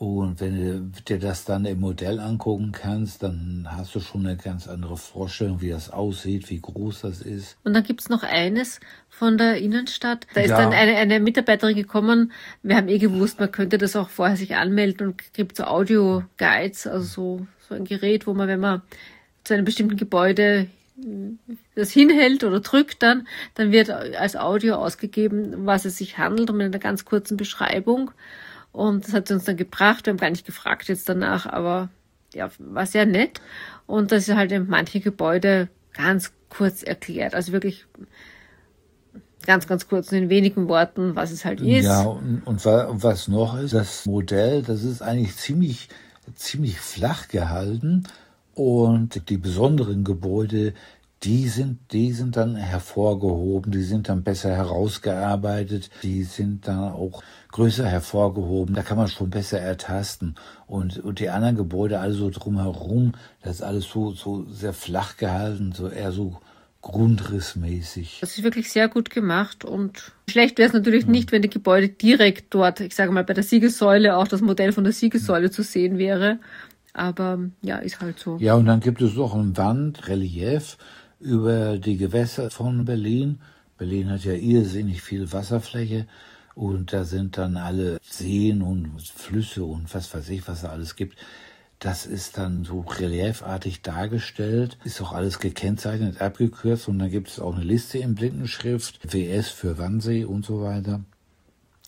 [0.00, 4.38] Und wenn du dir das dann im Modell angucken kannst, dann hast du schon eine
[4.38, 7.58] ganz andere Vorstellung, wie das aussieht, wie groß das ist.
[7.64, 8.80] Und dann gibt's noch eines
[9.10, 10.26] von der Innenstadt.
[10.32, 10.56] Da ist ja.
[10.56, 12.32] dann eine, eine Mitarbeiterin gekommen.
[12.62, 16.86] Wir haben eh gewusst, man könnte das auch vorher sich anmelden und gibt so Audio-Guides,
[16.86, 18.80] also so, so ein Gerät, wo man, wenn man
[19.44, 20.68] zu einem bestimmten Gebäude
[21.74, 26.58] das hinhält oder drückt dann, dann wird als Audio ausgegeben, was es sich handelt und
[26.58, 28.10] mit einer ganz kurzen Beschreibung.
[28.72, 30.06] Und das hat sie uns dann gebracht.
[30.06, 31.88] Wir haben gar nicht gefragt jetzt danach, aber
[32.34, 33.40] ja, war sehr nett.
[33.86, 37.34] Und das ist halt in manche Gebäude ganz kurz erklärt.
[37.34, 37.86] Also wirklich
[39.46, 41.84] ganz, ganz kurz in wenigen Worten, was es halt ist.
[41.84, 45.88] Ja, und, und was noch ist, das Modell, das ist eigentlich ziemlich,
[46.34, 48.04] ziemlich flach gehalten.
[48.60, 50.74] Und die besonderen Gebäude,
[51.22, 57.22] die sind, die sind dann hervorgehoben, die sind dann besser herausgearbeitet, die sind dann auch
[57.52, 60.34] größer hervorgehoben, da kann man schon besser ertasten.
[60.66, 65.72] Und, und die anderen Gebäude, also drumherum, das ist alles so, so sehr flach gehalten,
[65.72, 66.38] so eher so
[66.82, 68.18] grundrissmäßig.
[68.20, 71.12] Das ist wirklich sehr gut gemacht und schlecht wäre es natürlich mhm.
[71.12, 74.72] nicht, wenn die Gebäude direkt dort, ich sage mal bei der Siegessäule, auch das Modell
[74.72, 75.52] von der Siegessäule mhm.
[75.52, 76.38] zu sehen wäre.
[76.92, 78.36] Aber ja, ist halt so.
[78.38, 80.76] Ja, und dann gibt es noch ein Wandrelief
[81.20, 83.40] über die Gewässer von Berlin.
[83.78, 86.06] Berlin hat ja irrsinnig viel Wasserfläche
[86.54, 90.96] und da sind dann alle Seen und Flüsse und was weiß ich, was da alles
[90.96, 91.16] gibt.
[91.78, 97.40] Das ist dann so reliefartig dargestellt, ist auch alles gekennzeichnet, abgekürzt und dann gibt es
[97.40, 101.00] auch eine Liste in Blindenschrift, WS für Wannsee und so weiter.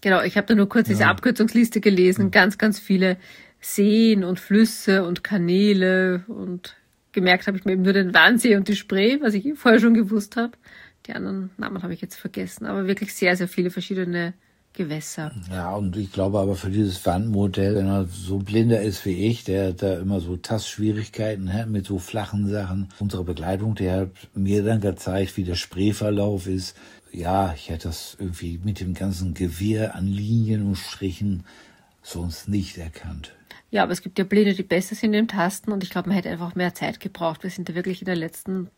[0.01, 0.95] Genau, ich habe da nur kurz ja.
[0.95, 3.19] diese Abkürzungsliste gelesen, ganz, ganz viele
[3.63, 6.77] Seen und Flüsse und Kanäle und
[7.13, 9.95] gemerkt habe ich mir eben nur den Wannsee und die Spree, was ich vorher schon
[9.95, 10.53] gewusst habe.
[11.07, 14.35] Die anderen Namen habe ich jetzt vergessen, aber wirklich sehr, sehr viele verschiedene
[14.73, 15.33] Gewässer.
[15.51, 19.45] Ja, und ich glaube aber für dieses Wandmodell, wenn er so blinder ist wie ich,
[19.45, 22.89] der da immer so Tastschwierigkeiten hat mit so flachen Sachen.
[22.99, 26.77] Unsere Begleitung, der hat mir dann gezeigt, wie der Spreeverlauf ist.
[27.13, 31.45] Ja, ich hätte das irgendwie mit dem ganzen Gewirr an Linien und Strichen
[32.03, 33.35] sonst nicht erkannt.
[33.73, 36.17] Ja, aber es gibt ja Blinde, die besser sind im Tasten und ich glaube, man
[36.17, 37.43] hätte einfach mehr Zeit gebraucht.
[37.43, 38.69] Wir sind da wirklich in der letzten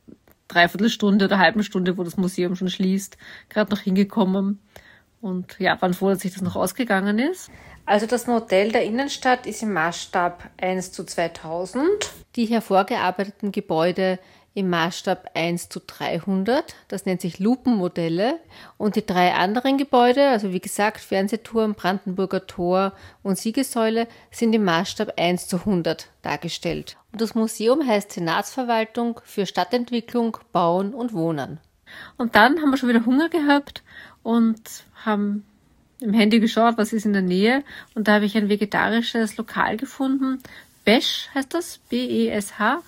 [0.46, 4.60] Dreiviertelstunde oder halben Stunde, wo das Museum schon schließt, gerade noch hingekommen.
[5.20, 7.50] Und ja, waren froh, dass sich das noch ausgegangen ist.
[7.86, 11.88] Also das Modell der Innenstadt ist im Maßstab 1 zu 2000.
[12.36, 14.20] Die hervorgearbeiteten Gebäude
[14.54, 16.74] im Maßstab 1 zu 300.
[16.88, 18.38] Das nennt sich Lupenmodelle.
[18.78, 24.64] Und die drei anderen Gebäude, also wie gesagt Fernsehturm, Brandenburger Tor und Siegessäule, sind im
[24.64, 26.96] Maßstab 1 zu 100 dargestellt.
[27.12, 31.58] Und das Museum heißt Senatsverwaltung für Stadtentwicklung, Bauen und Wohnen.
[32.16, 33.82] Und dann haben wir schon wieder Hunger gehabt
[34.22, 34.60] und
[35.04, 35.44] haben
[36.00, 37.64] im Handy geschaut, was ist in der Nähe.
[37.94, 40.42] Und da habe ich ein vegetarisches Lokal gefunden.
[40.84, 42.82] Besch heißt das, B-E-S-H.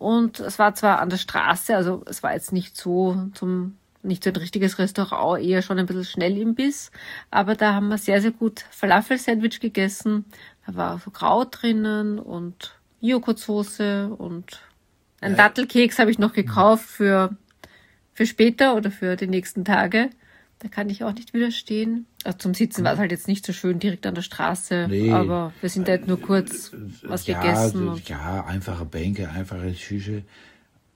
[0.00, 4.24] Und es war zwar an der Straße, also es war jetzt nicht so zum nicht
[4.24, 6.90] so ein richtiges Restaurant, eher schon ein bisschen schnell im Biss.
[7.30, 10.24] Aber da haben wir sehr, sehr gut Falafel-Sandwich gegessen.
[10.66, 14.62] Da war so Kraut drinnen und Joghurtsoße und
[15.20, 15.36] ein ja.
[15.36, 17.36] Dattelkeks habe ich noch gekauft für,
[18.14, 20.08] für später oder für die nächsten Tage.
[20.60, 22.06] Da kann ich auch nicht widerstehen.
[22.22, 25.10] Also zum Sitzen war es halt jetzt nicht so schön direkt an der Straße, nee.
[25.10, 28.00] aber wir sind da jetzt nur kurz was ja, gegessen.
[28.06, 30.22] ja, einfache Bänke, einfache Tische,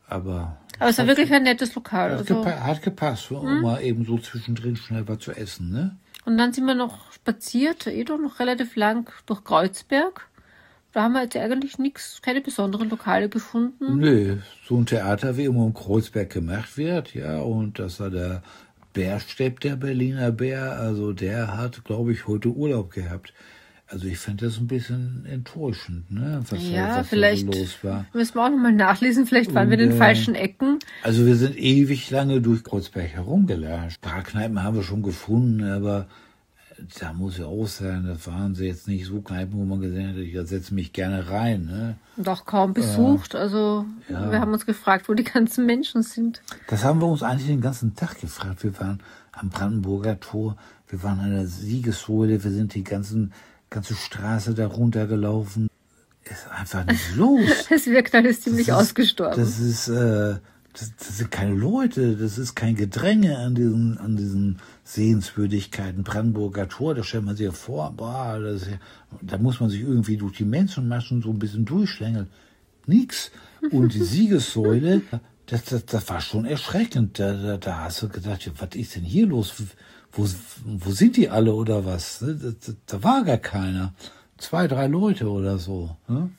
[0.06, 0.58] aber.
[0.78, 2.12] Aber es war wirklich ein nettes Lokal.
[2.12, 2.42] Hat, also.
[2.42, 3.62] gepa hat gepasst, um hm?
[3.62, 5.96] mal eben so zwischendrin schnell was zu essen, ne?
[6.26, 10.28] Und dann sind wir noch spaziert, eh doch noch relativ lang durch Kreuzberg.
[10.92, 13.98] Da haben wir jetzt eigentlich nichts, keine besonderen Lokale gefunden.
[13.98, 18.42] Nö, so ein Theater wie immer im Kreuzberg gemacht wird, ja, und das war der
[18.94, 23.34] Bärstepp, der Berliner Bär, also der hat, glaube ich, heute Urlaub gehabt.
[23.86, 26.42] Also ich fand das ein bisschen enttäuschend, ne?
[26.48, 28.06] Was, ja, was vielleicht so los war.
[28.14, 30.78] müssen wir auch nochmal nachlesen, vielleicht waren Und, wir in den äh, falschen Ecken.
[31.02, 33.98] Also wir sind ewig lange durch Kreuzberg herumgelatscht.
[34.02, 36.06] Ein paar Kneipen haben wir schon gefunden, aber
[37.00, 40.10] da muss ja auch sein, das waren sie jetzt nicht so Kneipen, wo man gesehen
[40.10, 41.66] hat, ich setze mich gerne rein.
[41.66, 41.96] Ne?
[42.26, 43.34] Auch kaum besucht.
[43.34, 44.30] Äh, also ja.
[44.30, 46.42] wir haben uns gefragt, wo die ganzen Menschen sind.
[46.68, 48.64] Das haben wir uns eigentlich den ganzen Tag gefragt.
[48.64, 49.00] Wir waren
[49.32, 50.56] am Brandenburger Tor,
[50.88, 53.32] wir waren an der Siegessäule, wir sind die ganzen,
[53.70, 55.68] ganze Straße da runtergelaufen.
[56.24, 57.66] Ist einfach nicht los.
[57.70, 59.38] es wirkt alles ziemlich das ausgestorben.
[59.38, 60.36] das ist, äh,
[60.74, 66.02] das, das, sind keine Leute, das ist kein Gedränge an diesen, an diesen Sehenswürdigkeiten.
[66.02, 68.66] Brandenburger Tor, da stellt man sich ja vor, boah, das,
[69.22, 72.28] da muss man sich irgendwie durch die Menschenmaschen so ein bisschen durchschlängeln.
[72.86, 73.30] Nix.
[73.70, 75.02] Und die Siegessäule,
[75.46, 77.18] das, das, das war schon erschreckend.
[77.20, 79.54] Da, da, da hast du gedacht, was ist denn hier los?
[80.10, 80.28] Wo,
[80.64, 82.18] wo sind die alle oder was?
[82.18, 83.94] Da, da, da war gar keiner.
[84.38, 85.96] Zwei, drei Leute oder so.
[86.08, 86.30] Ne?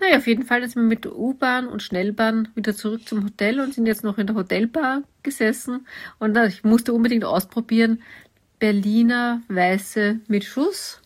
[0.00, 3.60] Naja, auf jeden Fall sind wir mit der U-Bahn und Schnellbahn wieder zurück zum Hotel
[3.60, 5.86] und sind jetzt noch in der Hotelbar gesessen.
[6.18, 8.02] Und ich musste unbedingt ausprobieren
[8.58, 11.00] Berliner Weiße mit Schuss.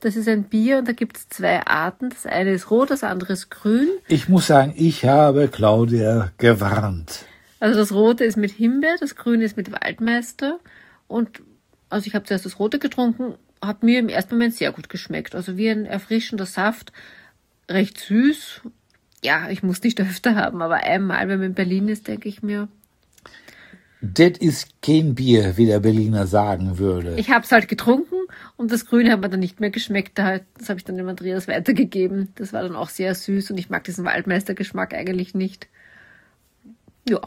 [0.00, 2.08] Das ist ein Bier und da gibt es zwei Arten.
[2.08, 3.88] Das eine ist rot, das andere ist grün.
[4.08, 7.26] Ich muss sagen, ich habe Claudia gewarnt.
[7.58, 10.58] Also das rote ist mit Himbeer, das grüne ist mit Waldmeister.
[11.06, 11.42] Und
[11.90, 15.34] also ich habe zuerst das rote getrunken, hat mir im ersten Moment sehr gut geschmeckt.
[15.34, 16.92] Also wie ein erfrischender Saft
[17.70, 18.62] recht süß.
[19.24, 22.42] Ja, ich muss nicht öfter haben, aber einmal, wenn man in Berlin ist, denke ich
[22.42, 22.68] mir.
[24.02, 27.16] Das ist kein Bier, wie der Berliner sagen würde.
[27.18, 28.16] Ich habe es halt getrunken
[28.56, 30.18] und das Grüne hat mir dann nicht mehr geschmeckt.
[30.18, 32.32] Das habe ich dann dem Andreas weitergegeben.
[32.36, 35.68] Das war dann auch sehr süß und ich mag diesen Waldmeistergeschmack eigentlich nicht.
[37.06, 37.20] Ja.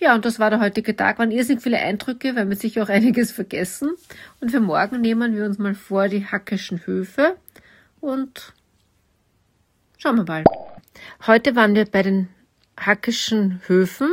[0.00, 1.20] Ja, und das war der heutige Tag.
[1.20, 3.90] Waren irrsinnig viele Eindrücke, weil wir sicher auch einiges vergessen.
[4.40, 7.36] Und für morgen nehmen wir uns mal vor die Hackischen Höfe
[8.00, 8.54] und
[10.00, 10.44] Schauen wir mal.
[11.26, 12.28] Heute waren wir bei den
[12.78, 14.08] Hackischen Höfen.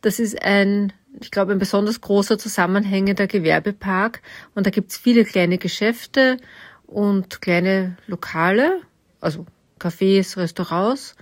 [0.00, 4.22] Das ist ein, ich glaube, ein besonders großer zusammenhängender Gewerbepark.
[4.54, 6.38] Und da gibt's viele kleine Geschäfte
[6.86, 8.80] und kleine Lokale,
[9.20, 9.44] also
[9.78, 11.14] Cafés, Restaurants.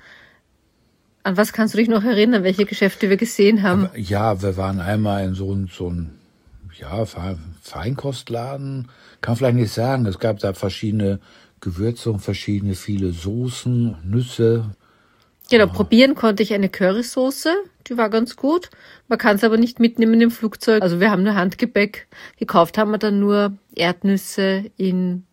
[1.25, 3.87] An was kannst du dich noch erinnern, welche Geschäfte wir gesehen haben?
[3.87, 6.20] Aber, ja, wir waren einmal in so, so einem
[6.79, 7.05] ja,
[7.63, 8.89] Feinkostladen.
[9.21, 10.07] Kann vielleicht nicht sagen.
[10.07, 11.21] Es gab da verschiedene
[11.61, 14.71] Gewürze und verschiedene viele Soßen, Nüsse.
[15.51, 15.73] Genau, ja.
[15.73, 17.53] probieren konnte ich eine Currysoße,
[17.89, 18.71] die war ganz gut.
[19.09, 20.83] Man kann es aber nicht mitnehmen im Flugzeug.
[20.83, 22.07] Also wir haben nur Handgepäck.
[22.39, 25.25] Gekauft haben wir dann nur Erdnüsse in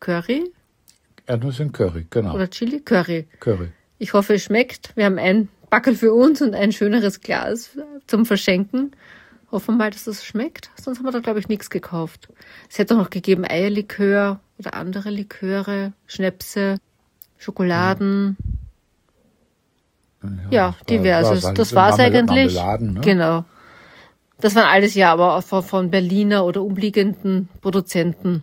[0.00, 0.50] Curry.
[1.26, 2.34] Erdnüsse in Curry, genau.
[2.34, 2.80] Oder Chili?
[2.80, 3.28] Curry.
[3.38, 3.68] Curry.
[3.98, 4.90] Ich hoffe, es schmeckt.
[4.96, 7.70] Wir haben ein Backel für uns und ein schöneres Glas
[8.06, 8.90] zum Verschenken.
[9.54, 10.70] Hoffen wir mal, dass das schmeckt.
[10.74, 12.28] Sonst haben wir da, glaube ich, nichts gekauft.
[12.68, 16.78] Es hätte auch noch gegeben Eierlikör oder andere Liköre, Schnäpse,
[17.38, 18.36] Schokoladen.
[20.50, 21.42] Ja, ja diverses.
[21.42, 22.56] Das, das war's eigentlich.
[22.56, 23.00] Ne?
[23.00, 23.44] Genau.
[24.40, 28.42] Das waren alles ja aber von, von Berliner oder umliegenden Produzenten.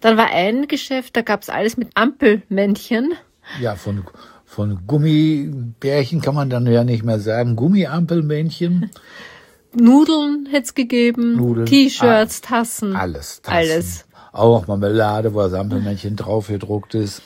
[0.00, 3.12] Dann war ein Geschäft, da gab's alles mit Ampelmännchen.
[3.60, 4.04] Ja, von,
[4.46, 7.56] von Gummibärchen kann man dann ja nicht mehr sagen.
[7.56, 8.90] Gummiampelmännchen.
[9.76, 12.96] Nudeln hätte es gegeben, T-Shirts, Tassen.
[12.96, 13.42] Alles.
[13.42, 13.56] Tassen.
[13.56, 14.04] Alles.
[14.32, 17.22] Auch Marmelade, wo das Ampelmännchen drauf gedruckt ist.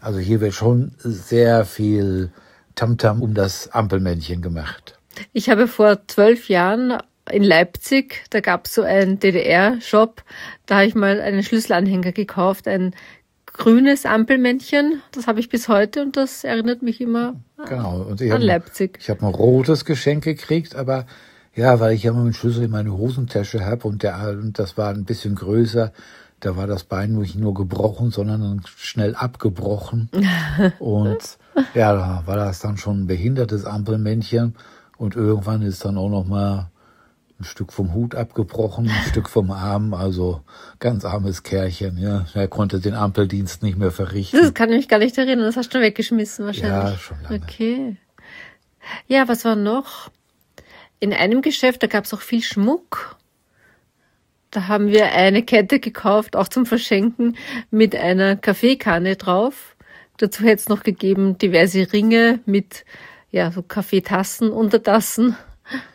[0.00, 2.30] Also hier wird schon sehr viel
[2.74, 4.98] Tamtam -Tam um das Ampelmännchen gemacht.
[5.32, 6.98] Ich habe vor zwölf Jahren
[7.30, 10.22] in Leipzig, da gab es so einen DDR-Shop,
[10.66, 12.94] da habe ich mal einen Schlüsselanhänger gekauft, ein
[13.46, 15.02] grünes Ampelmännchen.
[15.12, 17.34] Das habe ich bis heute und das erinnert mich immer
[17.66, 18.06] genau.
[18.08, 18.98] und an Leipzig.
[19.00, 21.06] ich habe ein rotes Geschenk gekriegt, aber
[21.58, 24.78] ja, weil ich ja immer einen Schlüssel in meine Hosentasche habe und, der, und das
[24.78, 25.92] war ein bisschen größer.
[26.38, 30.08] Da war das Bein nicht nur gebrochen, sondern schnell abgebrochen.
[30.78, 31.18] und
[31.74, 34.54] ja, da war das dann schon ein behindertes Ampelmännchen.
[34.98, 36.70] Und irgendwann ist dann auch noch mal
[37.40, 40.42] ein Stück vom Hut abgebrochen, ein Stück vom Arm, also
[40.78, 42.24] ganz armes Kerlchen, ja.
[42.34, 44.40] Er konnte den Ampeldienst nicht mehr verrichten.
[44.40, 46.92] Das kann ich mich gar nicht erinnern, das hast du weggeschmissen wahrscheinlich.
[46.92, 47.40] Ja, schon lange.
[47.42, 47.96] Okay.
[49.08, 50.12] Ja, was war noch?
[51.00, 53.16] In einem Geschäft, da gab es auch viel Schmuck.
[54.50, 57.36] Da haben wir eine Kette gekauft, auch zum Verschenken,
[57.70, 59.76] mit einer Kaffeekanne drauf.
[60.16, 62.84] Dazu hätte es noch gegeben diverse Ringe mit
[63.30, 65.36] ja, so Kaffeetassen, Untertassen.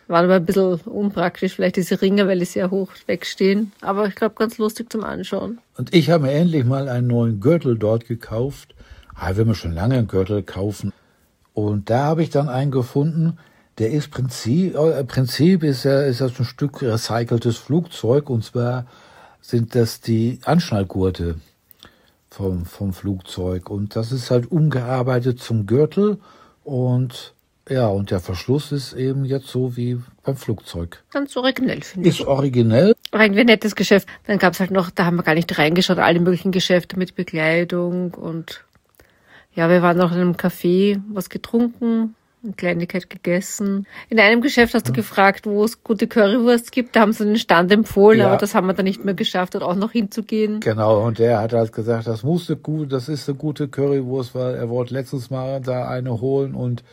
[0.07, 3.71] Waren aber ein bisschen unpraktisch, vielleicht diese Ringe, weil die sehr hoch wegstehen.
[3.81, 5.59] Aber ich glaube, ganz lustig zum Anschauen.
[5.75, 8.75] Und ich habe mir endlich mal einen neuen Gürtel dort gekauft.
[9.15, 10.93] Ah, will mir schon lange einen Gürtel kaufen.
[11.53, 13.39] Und da habe ich dann einen gefunden,
[13.77, 18.85] der ist Prinzip, äh, Prinzip ist ja, ist das ein Stück recyceltes Flugzeug und zwar
[19.41, 21.35] sind das die Anschnallgurte
[22.29, 26.19] vom, vom Flugzeug und das ist halt umgearbeitet zum Gürtel
[26.63, 27.33] und
[27.69, 31.01] ja, und der Verschluss ist eben jetzt so wie beim Flugzeug.
[31.11, 32.19] Ganz originell, finde ich.
[32.19, 32.93] Ist originell.
[33.11, 34.09] Ein nettes Geschäft.
[34.27, 38.13] Dann gab's halt noch, da haben wir gar nicht reingeschaut, alle möglichen Geschäfte mit Bekleidung
[38.13, 38.65] und
[39.55, 43.87] ja, wir waren noch in einem Café, was getrunken, eine Kleinigkeit gegessen.
[44.09, 46.95] In einem Geschäft hast du gefragt, wo es gute Currywurst gibt.
[46.95, 48.27] Da haben sie einen Stand empfohlen, ja.
[48.27, 50.59] aber das haben wir dann nicht mehr geschafft, dort auch noch hinzugehen.
[50.59, 54.55] Genau, und der hat halt gesagt, das musste gut, das ist eine gute Currywurst, weil
[54.55, 56.83] er wollte letztes Mal da eine holen und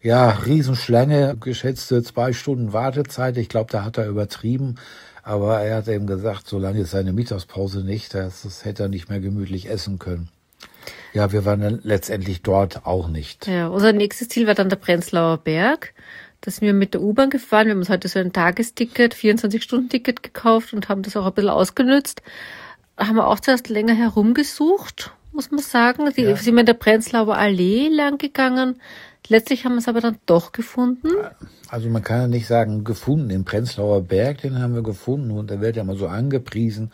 [0.00, 3.36] ja, Riesenschlange, geschätzte zwei Stunden Wartezeit.
[3.36, 4.76] Ich glaube, da hat er übertrieben.
[5.24, 9.10] Aber er hat eben gesagt, solange ist seine Mittagspause nicht, das, das hätte er nicht
[9.10, 10.30] mehr gemütlich essen können.
[11.12, 13.46] Ja, wir waren dann letztendlich dort auch nicht.
[13.46, 15.94] Ja, unser nächstes Ziel war dann der Prenzlauer Berg.
[16.40, 17.66] Da sind wir mit der U-Bahn gefahren.
[17.66, 21.50] Wir haben uns heute so ein Tagesticket, 24-Stunden-Ticket gekauft und haben das auch ein bisschen
[21.50, 22.22] ausgenützt.
[22.96, 26.12] Da haben wir auch zuerst länger herumgesucht, muss man sagen.
[26.16, 26.36] Die ja.
[26.36, 28.80] sind wir in der Prenzlauer Allee lang gegangen.
[29.26, 31.08] Letztlich haben wir es aber dann doch gefunden.
[31.68, 33.28] Also man kann ja nicht sagen gefunden.
[33.28, 36.92] Den Prenzlauer Berg, den haben wir gefunden und der wird ja mal so angepriesen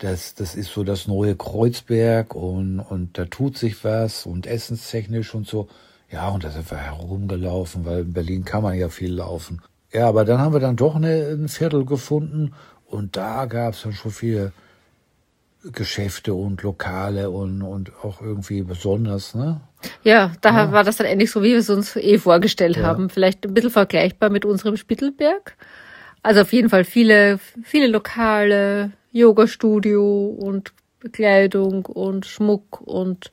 [0.00, 5.34] das, das ist so das neue Kreuzberg und, und da tut sich was und essenstechnisch
[5.34, 5.68] und so.
[6.10, 9.62] Ja, und da sind wir herumgelaufen, weil in Berlin kann man ja viel laufen.
[9.92, 12.54] Ja, aber dann haben wir dann doch eine, ein Viertel gefunden
[12.86, 14.52] und da gab es dann schon viele
[15.62, 19.60] Geschäfte und Lokale und, und auch irgendwie besonders, ne?
[20.02, 20.72] Ja, da ja.
[20.72, 22.84] war das dann endlich so, wie wir es uns eh vorgestellt ja.
[22.84, 23.10] haben.
[23.10, 25.56] Vielleicht ein bisschen vergleichbar mit unserem Spittelberg.
[26.22, 33.30] Also auf jeden Fall viele, viele Lokale, Yoga-Studio und Bekleidung und Schmuck und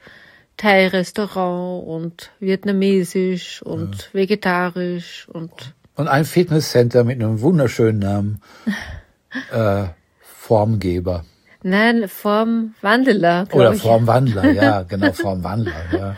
[0.58, 4.13] Thai-Restaurant und vietnamesisch und ja.
[4.13, 8.42] vegetarisch und und ein Fitnesscenter mit einem wunderschönen Namen
[9.52, 9.86] äh,
[10.22, 11.26] Formgeber.
[11.63, 13.48] Nein, Formwandler.
[13.52, 15.74] Oder Formwandler, ja, genau, Formwandler.
[15.92, 16.16] Ja.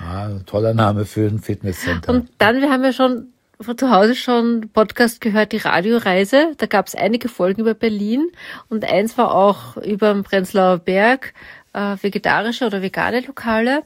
[0.00, 0.38] ja.
[0.46, 2.12] toller Name für ein Fitnesscenter.
[2.12, 6.52] Und dann, wir haben ja schon von zu Hause schon Podcast gehört, die Radioreise.
[6.58, 8.30] Da gab es einige Folgen über Berlin
[8.68, 11.32] und eins war auch über den Prenzlauer Berg,
[11.72, 13.82] äh, vegetarische oder vegane Lokale.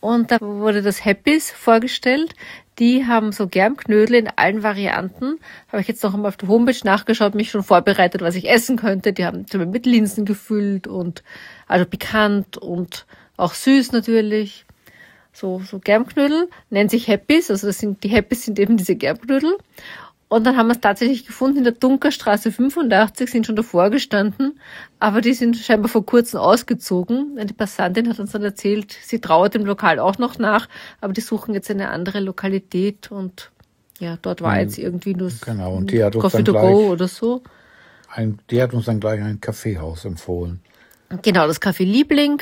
[0.00, 2.34] Und da wurde das Happys vorgestellt.
[2.78, 5.38] Die haben so Germknödel in allen Varianten.
[5.68, 8.76] Habe ich jetzt noch einmal auf der Homepage nachgeschaut, mich schon vorbereitet, was ich essen
[8.76, 9.12] könnte.
[9.12, 11.22] Die haben zum Beispiel mit Linsen gefüllt und
[11.68, 14.64] also pikant und auch süß natürlich
[15.32, 19.56] so, so Germknödel, nennt sich Happys, also das sind, die Happys sind eben diese Germknödel.
[20.28, 24.58] Und dann haben wir es tatsächlich gefunden in der Dunkerstraße 85, sind schon davor gestanden,
[24.98, 27.38] aber die sind scheinbar vor kurzem ausgezogen.
[27.46, 30.70] Die Passantin hat uns dann erzählt, sie trauert dem Lokal auch noch nach,
[31.02, 33.50] aber die suchen jetzt eine andere Lokalität und
[33.98, 36.90] ja, dort war jetzt irgendwie nur genau, und die hat uns Coffee dann to go
[36.90, 37.42] oder so.
[38.08, 40.60] ein, die hat uns dann gleich ein Kaffeehaus empfohlen.
[41.20, 42.40] Genau, das Café Liebling.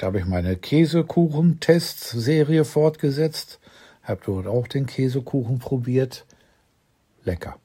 [0.00, 3.60] Da habe ich meine Käsekuchen-Testserie fortgesetzt.
[4.02, 6.24] Habe dort auch den Käsekuchen probiert.
[7.24, 7.58] Lecker.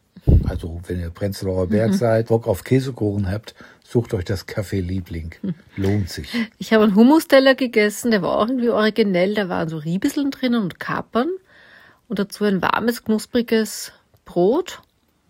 [0.45, 3.55] Also, wenn ihr Prenzlauer Berg seid, Bock auf Käsekuchen habt,
[3.85, 5.33] sucht euch das Café Liebling.
[5.77, 6.29] Lohnt sich.
[6.57, 9.33] Ich habe einen Hummusteller gegessen, der war auch irgendwie originell.
[9.33, 11.29] Da waren so Riebisseln drinnen und Kapern.
[12.09, 13.93] Und dazu ein warmes, knuspriges
[14.25, 14.81] Brot.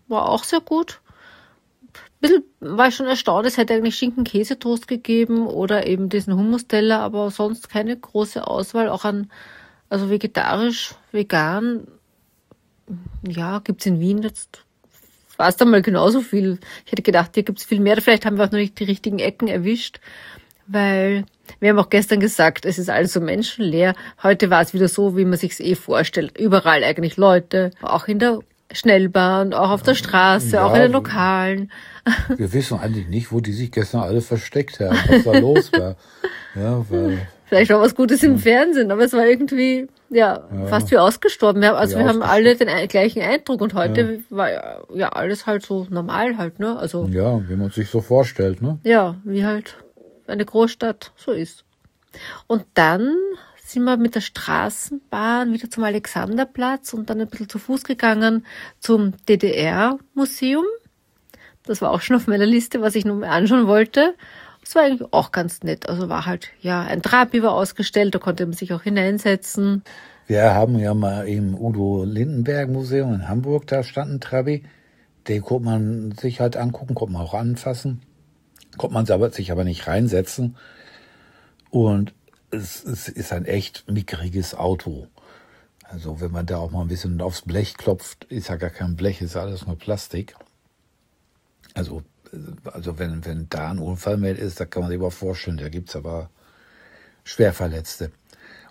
[0.08, 1.00] War auch sehr gut.
[2.26, 7.30] Bisschen war ich schon erstaunt, es hätte eigentlich Schinken-Käsetoast gegeben oder eben diesen Hummusteller, aber
[7.30, 8.88] sonst keine große Auswahl.
[8.88, 9.30] Auch an,
[9.88, 11.86] also vegetarisch, vegan.
[13.26, 14.64] Ja, gibt's in Wien jetzt
[15.36, 16.58] fast einmal genauso viel.
[16.84, 18.00] Ich hätte gedacht, hier gibt's viel mehr.
[18.00, 20.00] Vielleicht haben wir auch noch nicht die richtigen Ecken erwischt,
[20.66, 21.24] weil
[21.60, 23.94] wir haben auch gestern gesagt, es ist alles so menschenleer.
[24.22, 26.36] Heute war es wieder so, wie man sich's eh vorstellt.
[26.38, 28.40] Überall eigentlich Leute, auch in der
[28.72, 31.70] Schnellbahn, auch auf der Straße, Ja, auch in den Lokalen.
[32.36, 35.96] Wir wissen eigentlich nicht, wo die sich gestern alle versteckt haben, was da los war.
[36.54, 40.98] Ja, weil Vielleicht war was Gutes im Fernsehen, aber es war irgendwie, ja, fast wie
[40.98, 41.62] ausgestorben.
[41.62, 45.08] Wir haben, also Wie wir haben alle den gleichen Eindruck und heute war ja, ja
[45.10, 46.76] alles halt so normal halt, ne?
[46.76, 48.78] Also, ja, wie man sich so vorstellt, ne?
[48.82, 49.76] ja, wie halt
[50.26, 51.64] eine Großstadt so ist.
[52.48, 53.14] Und dann
[53.66, 58.46] sind wir mit der Straßenbahn wieder zum Alexanderplatz und dann ein bisschen zu Fuß gegangen
[58.78, 60.64] zum DDR-Museum.
[61.64, 64.14] Das war auch schon auf meiner Liste, was ich noch mal anschauen wollte.
[64.60, 65.88] Das war eigentlich auch ganz nett.
[65.88, 69.82] Also war halt, ja, ein Trabi war ausgestellt, da konnte man sich auch hineinsetzen.
[70.28, 74.64] Wir haben ja mal im Udo Lindenberg Museum in Hamburg, da stand ein Trabi.
[75.26, 78.02] Den konnte man sich halt angucken, konnte man auch anfassen.
[78.76, 80.56] Konnte man sich aber nicht reinsetzen.
[81.70, 82.14] Und
[82.50, 85.08] es, es ist ein echt mickriges Auto.
[85.82, 88.96] Also wenn man da auch mal ein bisschen aufs Blech klopft, ist ja gar kein
[88.96, 90.34] Blech, ist alles nur Plastik.
[91.74, 92.02] Also,
[92.64, 95.68] also wenn, wenn da ein Unfall mit ist, da kann man sich aber vorstellen, da
[95.68, 96.30] gibt's aber
[97.24, 98.10] Schwerverletzte.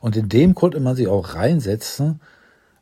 [0.01, 2.19] Und in dem konnte man sich auch reinsetzen.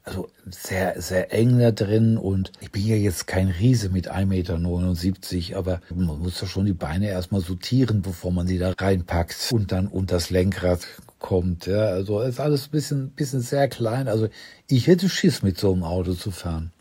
[0.05, 2.17] Also sehr, sehr eng da drin.
[2.17, 6.65] Und ich bin ja jetzt kein Riese mit 1,79 Meter, aber man muss doch schon
[6.65, 10.81] die Beine erstmal sortieren, bevor man sie da reinpackt und dann unter das Lenkrad
[11.19, 11.67] kommt.
[11.67, 14.07] Ja, also ist alles ein bisschen, bisschen sehr klein.
[14.09, 14.27] Also
[14.67, 16.71] ich hätte Schiss, mit so einem Auto zu fahren.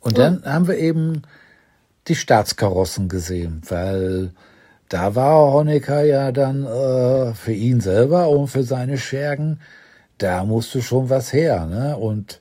[0.00, 1.22] Und dann haben wir eben
[2.08, 4.32] die Staatskarossen gesehen, weil
[4.88, 9.60] da war Honecker ja dann äh, für ihn selber und für seine Schergen,
[10.22, 11.66] da musste schon was her.
[11.66, 11.96] Ne?
[11.96, 12.40] Und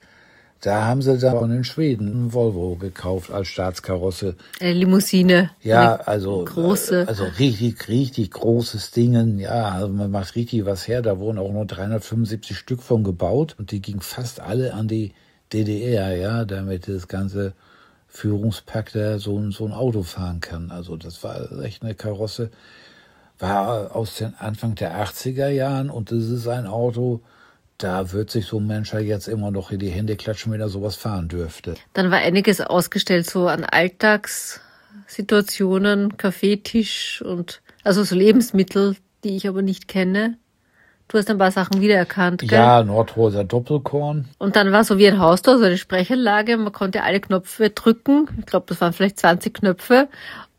[0.61, 4.35] da haben sie dann in Schweden einen Volvo gekauft als Staatskarosse.
[4.59, 5.51] Eine Limousine.
[5.61, 7.03] Ja, also große.
[7.03, 9.39] äh, also richtig, richtig großes Dingen.
[9.39, 11.01] Ja, also man macht richtig was her.
[11.01, 15.13] Da wurden auch nur 375 Stück von gebaut und die gingen fast alle an die
[15.53, 17.53] DDR, ja, damit das ganze
[18.09, 20.71] Führungspack da so, ein- so ein Auto fahren kann.
[20.71, 22.49] Also das war echt eine Karosse.
[23.39, 27.21] War aus den Anfang der 80er Jahren und das ist ein Auto,
[27.79, 30.61] da wird sich so ein Mensch ja jetzt immer noch in die Hände klatschen, wenn
[30.61, 31.73] er sowas fahren dürfte.
[31.93, 39.61] Dann war einiges ausgestellt, so an Alltagssituationen, Kaffeetisch und also so Lebensmittel, die ich aber
[39.61, 40.37] nicht kenne.
[41.07, 42.51] Du hast ein paar Sachen wiedererkannt, gell?
[42.51, 44.27] Ja, Nordhäuser Doppelkorn.
[44.37, 46.55] Und dann war so wie ein Haustor, so eine Sprechanlage.
[46.57, 48.27] Man konnte alle Knöpfe drücken.
[48.37, 50.07] Ich glaube, das waren vielleicht 20 Knöpfe.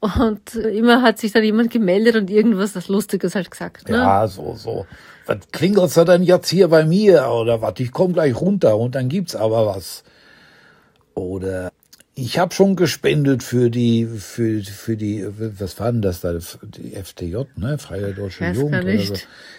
[0.01, 3.89] Und immer hat sich dann jemand gemeldet und irgendwas das Lustiges halt gesagt.
[3.89, 3.99] Ne?
[3.99, 4.87] Ja, so, so.
[5.27, 7.29] Was klingelt's da denn jetzt hier bei mir?
[7.29, 7.75] Oder was?
[7.79, 10.03] Ich komm gleich runter und dann gibt's aber was.
[11.15, 11.71] Oder
[12.15, 16.33] ich habe schon gespendet für die, für, für die, was war denn das da?
[16.63, 17.79] Die FDJ, ne?
[17.79, 19.15] Freie Deutsche Weiß Jugend oder so.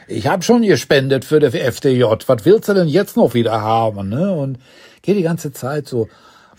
[0.07, 2.03] Ich habe schon gespendet für die FDJ.
[2.03, 4.09] Was willst du denn jetzt noch wieder haben?
[4.09, 4.31] Ne?
[4.31, 4.57] Und
[5.01, 6.07] geht die ganze Zeit so.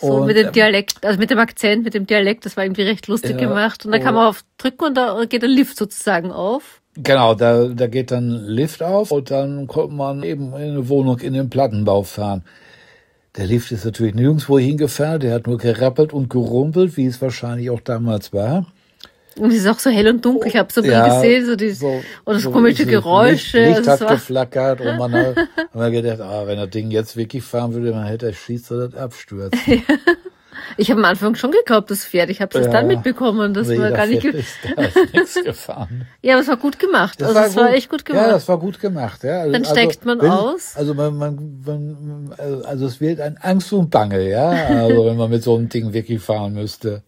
[0.03, 2.65] So und, mit dem ähm, Dialekt, also mit dem Akzent, mit dem Dialekt, das war
[2.65, 3.87] irgendwie recht lustig Ja, gemacht.
[3.87, 4.19] Und dann kann oh.
[4.19, 6.81] man auf drücken und da geht der Lift sozusagen auf.
[6.95, 11.21] Genau, da, da geht dann Lift auf und dann kommt man eben in eine Wohnung
[11.21, 12.43] in den Plattenbau fahren.
[13.37, 17.71] Der Lift ist natürlich nirgendwo hingefahren, der hat nur gerappelt und gerumpelt, wie es wahrscheinlich
[17.71, 18.67] auch damals war.
[19.39, 20.49] Und es ist auch so hell und dunkel.
[20.49, 23.59] Ich habe so bisschen Ja, gesehen, so die, so- oder so so komische Geräusche.
[23.59, 25.37] Licht, also Licht es hat war, geflackert und man hat,
[25.75, 28.91] man hat gedacht, ah, wenn das Ding jetzt wirklich fahren würde, man hätte schießt, dass
[28.91, 29.57] das abstürzt.
[30.77, 32.31] Ich habe am Anfang schon geglaubt, das Pferd.
[32.31, 34.25] Ich habe es ja, dann mitbekommen, dass nee, man gar nicht.
[34.25, 34.57] Ist
[35.13, 36.07] nichts gefahren.
[36.23, 37.21] Ja, aber es war gut gemacht.
[37.21, 37.75] Das also war es war gut.
[37.77, 38.27] echt gut gemacht.
[38.27, 39.25] Ja, das war gut gemacht.
[39.25, 39.41] Ja.
[39.41, 40.75] Also, Dann steigt man wenn, aus.
[40.77, 44.49] Also man, man, man, also es wird ein Angst und Bange, ja.
[44.49, 47.03] Also wenn man mit so einem Ding wirklich fahren müsste.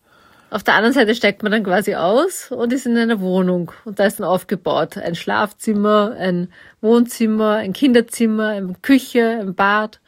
[0.54, 3.72] Auf der anderen Seite steigt man dann quasi aus und ist in einer Wohnung.
[3.84, 6.46] Und da ist dann aufgebaut ein Schlafzimmer, ein
[6.80, 9.98] Wohnzimmer, ein Kinderzimmer, eine Küche, ein Bad.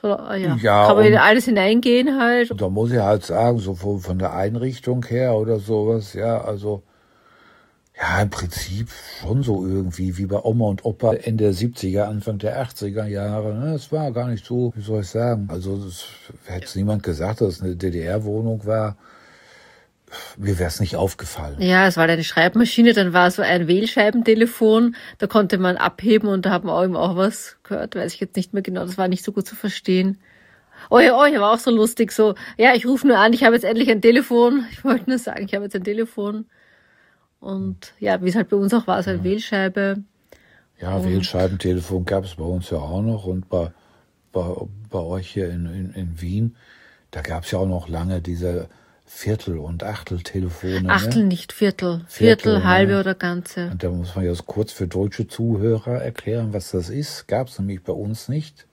[0.00, 2.52] So, ja, Ja, kann man in alles hineingehen halt.
[2.56, 6.84] Da muss ich halt sagen, so von, von der Einrichtung her oder sowas, ja, also
[8.00, 8.90] ja, im Prinzip
[9.20, 13.56] schon so irgendwie wie bei Oma und Opa Ende der 70er, Anfang der 80er Jahre.
[13.56, 13.74] Ne?
[13.74, 16.04] Es war gar nicht so, wie soll ich sagen, also es
[16.44, 18.96] hätte niemand gesagt, dass es eine DDR-Wohnung war.
[20.36, 21.60] Mir wäre es nicht aufgefallen.
[21.60, 26.46] Ja, es war eine Schreibmaschine, dann war so ein Wählscheibentelefon, da konnte man abheben und
[26.46, 29.08] da haben wir eben auch was gehört, weiß ich jetzt nicht mehr genau, das war
[29.08, 30.18] nicht so gut zu verstehen.
[30.90, 33.44] Oh ja, oh ja, war auch so lustig, so, ja, ich rufe nur an, ich
[33.44, 34.66] habe jetzt endlich ein Telefon.
[34.72, 36.46] Ich wollte nur sagen, ich habe jetzt ein Telefon.
[37.40, 40.02] Und ja, wie es halt bei uns auch war, so eine Wählscheibe.
[40.80, 43.72] Ja, Wählscheibentelefon gab es bei uns ja auch noch und bei,
[44.32, 44.54] bei,
[44.90, 46.56] bei euch hier in, in, in Wien,
[47.10, 48.68] da gab es ja auch noch lange diese
[49.06, 50.90] Viertel- und Achteltelefone.
[50.90, 51.28] Achtel, Ne?
[51.28, 52.00] nicht Viertel.
[52.08, 53.00] Viertel, Viertel, halbe ja.
[53.00, 53.70] oder ganze.
[53.70, 57.28] Und da muss man jetzt kurz für deutsche Zuhörer erklären, was das ist.
[57.28, 58.66] Gab es nämlich bei uns nicht.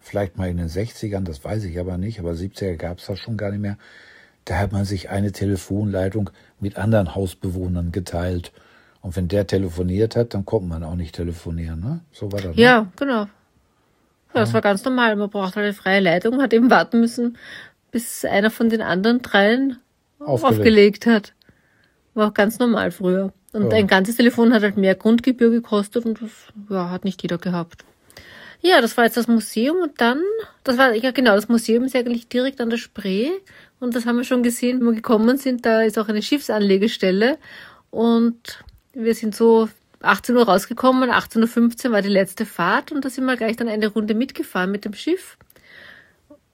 [0.00, 3.18] Vielleicht mal in den 60ern, das weiß ich aber nicht, aber 70er gab es das
[3.18, 3.78] schon gar nicht mehr.
[4.44, 6.28] Da hat man sich eine Telefonleitung
[6.60, 8.52] mit anderen Hausbewohnern geteilt.
[9.00, 11.80] Und wenn der telefoniert hat, dann konnte man auch nicht telefonieren.
[11.80, 12.00] Ne?
[12.12, 12.54] So war das.
[12.54, 12.62] Ne?
[12.62, 13.22] Ja, genau.
[13.22, 15.16] Ja, das war ganz normal.
[15.16, 17.38] Man braucht halt eine freie Leitung, hat eben warten müssen,
[17.94, 19.78] bis einer von den anderen dreien
[20.18, 20.58] Aufgelegt.
[20.58, 21.32] aufgelegt hat.
[22.14, 23.32] War auch ganz normal früher.
[23.52, 23.78] Und Ja.
[23.78, 26.30] ein ganzes Telefon hat halt mehr Grundgebühr gekostet und das
[26.68, 27.84] ja, hat nicht jeder gehabt.
[28.62, 30.20] Ja, das war jetzt das Museum und dann,
[30.64, 33.30] das war, ja genau, das Museum ist eigentlich direkt an der Spree
[33.78, 37.38] und das haben wir schon gesehen, wenn wir gekommen sind, da ist auch eine Schiffsanlegestelle
[37.90, 39.68] und wir sind so
[40.00, 43.68] 18 Uhr rausgekommen, 18.15 Uhr war die letzte Fahrt und da sind wir gleich dann
[43.68, 45.36] eine Runde mitgefahren mit dem Schiff.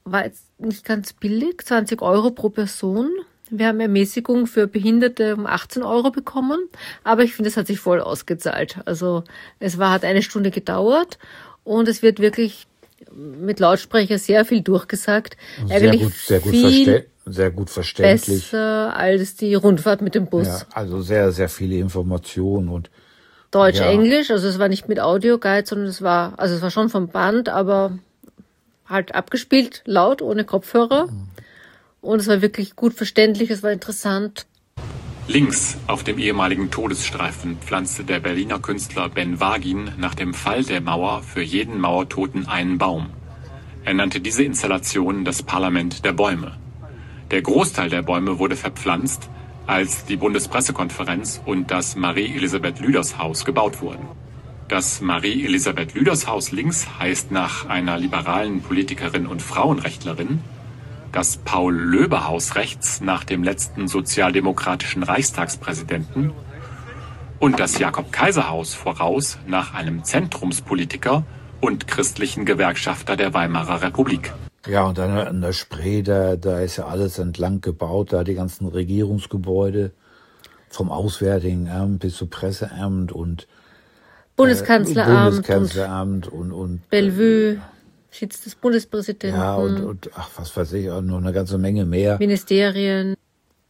[0.04, 3.10] War jetzt nicht ganz billig, 20 Euro pro Person.
[3.50, 6.58] Wir haben Ermäßigung für Behinderte um 18 Euro bekommen,
[7.02, 8.78] aber ich finde, es hat sich voll ausgezahlt.
[8.84, 9.24] Also
[9.58, 11.18] es war, hat eine Stunde gedauert
[11.64, 12.66] und es wird wirklich
[13.12, 15.36] mit Lautsprecher sehr viel durchgesagt.
[15.66, 18.50] Sehr Eigentlich gut, sehr gut, verste sehr gut verständlich.
[18.50, 20.46] besser als die Rundfahrt mit dem Bus.
[20.46, 22.90] Ja, also sehr, sehr viele Informationen und
[23.50, 23.90] Deutsch, Ja.
[23.90, 27.08] Englisch, also es war nicht mit Audioguide, sondern es war, also es war schon vom
[27.08, 27.98] Band, aber
[28.90, 31.08] halt abgespielt, laut, ohne Kopfhörer.
[32.00, 34.46] Und es war wirklich gut verständlich, es war interessant.
[35.28, 40.80] Links auf dem ehemaligen Todesstreifen pflanzte der Berliner Künstler Ben Wagin nach dem Fall der
[40.80, 43.10] Mauer für jeden Mauertoten einen Baum.
[43.84, 46.58] Er nannte diese Installation das Parlament der Bäume.
[47.30, 49.30] Der Großteil der Bäume wurde verpflanzt,
[49.66, 54.08] als die Bundespressekonferenz und das Marie-Elisabeth Lüders Haus gebaut wurden.
[54.70, 60.38] Das Marie-Elisabeth Lüders Haus links heißt nach einer liberalen Politikerin und Frauenrechtlerin,
[61.10, 66.30] das Paul-Löbe-Haus rechts nach dem letzten sozialdemokratischen Reichstagspräsidenten
[67.40, 71.24] und das Jakob-Kaiser-Haus voraus nach einem Zentrumspolitiker
[71.60, 74.32] und christlichen Gewerkschafter der Weimarer Republik.
[74.68, 78.34] Ja, und dann an der Spree, da, da ist ja alles entlang gebaut, da die
[78.34, 79.90] ganzen Regierungsgebäude,
[80.68, 83.48] vom Auswärtigen Amt bis zum Presseamt und
[84.40, 87.60] Bundeskanzleramt Bundeskanzleramt und, und Bellevue,
[88.10, 91.84] Sitz des Bundespräsidenten, ja, und, und ach, was weiß ich, auch noch eine ganze Menge
[91.84, 92.18] mehr.
[92.18, 93.14] Ministerien.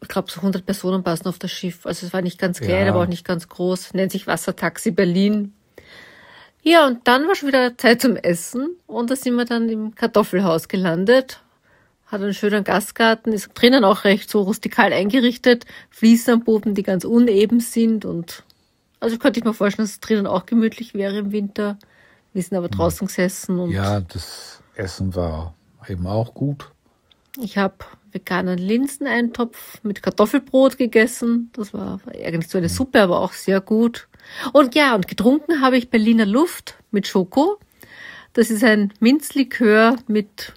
[0.02, 1.84] Ich glaube, so 100 Personen passen auf das Schiff.
[1.84, 2.92] Also es war nicht ganz klein, Ja.
[2.92, 3.92] aber auch nicht ganz groß.
[3.92, 5.52] Nennt sich Wassertaxi Berlin.
[6.62, 8.76] Ja, und dann war schon wieder Zeit zum Essen.
[8.86, 11.42] Und da sind wir dann im Kartoffelhaus gelandet.
[12.06, 15.64] Hat einen schönen Gastgarten, ist drinnen auch recht so rustikal eingerichtet.
[15.90, 18.04] Fliesen am Boden, die ganz uneben sind.
[18.06, 18.42] Und
[19.00, 21.78] also könnte ich mir vorstellen, dass es drinnen auch gemütlich wäre im Winter.
[22.32, 25.54] Wir sind aber draußen gesessen und Ja, das Essen war
[25.88, 26.70] eben auch gut.
[27.40, 27.74] Ich habe
[28.12, 31.50] veganen Linseneintopf mit Kartoffelbrot gegessen.
[31.54, 34.08] Das war eigentlich so eine Suppe, aber auch sehr gut.
[34.52, 37.58] Und ja, und getrunken habe ich Berliner Luft mit Schoko.
[38.32, 40.52] Das ist ein Minzlikör mit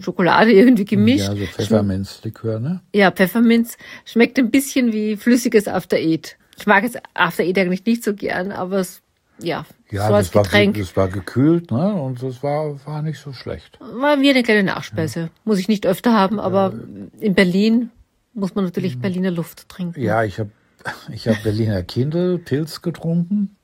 [0.00, 1.28] Schokolade irgendwie gemischt.
[1.28, 2.80] Ja, so Pfefferminzlikör, ne?
[2.92, 6.36] Ja, Pfefferminz schmeckt ein bisschen wie flüssiges After Eight.
[6.56, 9.00] Ich mag jetzt After Eight eigentlich nicht so gern, aber es,
[9.38, 11.94] ja, Ja, so als das war, Getränk ge- das war gekühlt, ne?
[11.94, 13.78] Und das war, war nicht so schlecht.
[13.80, 15.30] war wie eine kleine Nachspeise.
[15.44, 16.72] Muss ich nicht öfter haben, aber
[17.20, 17.90] in Berlin
[18.32, 20.00] muss man natürlich Berliner Luft trinken.
[20.00, 20.50] Ja, ich habe
[21.12, 23.56] ich hab Berliner Kindle, Pilz getrunken.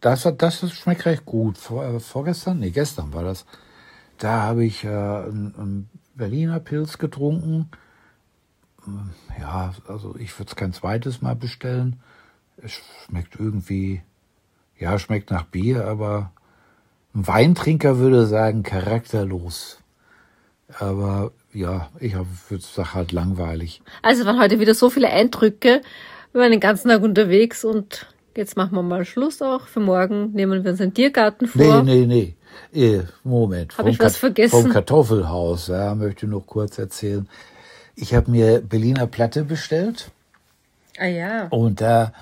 [0.00, 1.56] Das, hat- das schmeckt recht gut.
[1.58, 3.46] Vor, äh, vorgestern, nee, gestern war das.
[4.18, 7.68] Da habe ich äh, ein, ein Berliner Pilz getrunken.
[9.38, 11.96] Ja, also ich würde es kein zweites Mal bestellen.
[12.56, 14.02] Es schmeckt irgendwie,
[14.78, 16.32] ja, schmeckt nach Bier, aber
[17.14, 19.78] ein Weintrinker würde sagen, charakterlos.
[20.78, 23.82] Aber ja, ich würde sagen halt langweilig.
[24.02, 25.80] Also waren heute wieder so viele Eindrücke.
[26.32, 28.06] Wir waren den ganzen Tag unterwegs und
[28.36, 29.66] jetzt machen wir mal Schluss auch.
[29.66, 31.82] Für morgen nehmen wir uns einen Tiergarten vor.
[31.82, 32.34] Nee, nee,
[32.72, 32.86] nee.
[32.98, 33.76] Äh, Moment.
[33.78, 34.62] Habe ich was vergessen?
[34.62, 37.28] Vom Kartoffelhaus, ja, möchte ich noch kurz erzählen.
[37.96, 40.10] Ich habe mir Berliner Platte bestellt.
[40.98, 41.46] Ah ja.
[41.48, 42.12] Und da,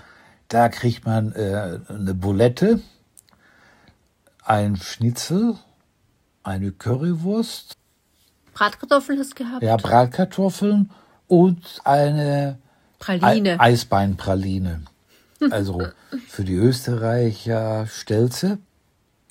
[0.48, 2.80] da kriegt man äh, eine Bulette,
[4.44, 5.58] ein Schnitzel,
[6.44, 7.74] eine Currywurst.
[8.54, 9.62] Bratkartoffeln hast du gehabt?
[9.64, 10.90] Ja, Bratkartoffeln
[11.26, 12.58] und eine
[13.00, 13.54] Praline.
[13.54, 14.82] E Eisbeinpraline.
[15.50, 15.82] Also
[16.28, 18.58] für die Österreicher Stelze.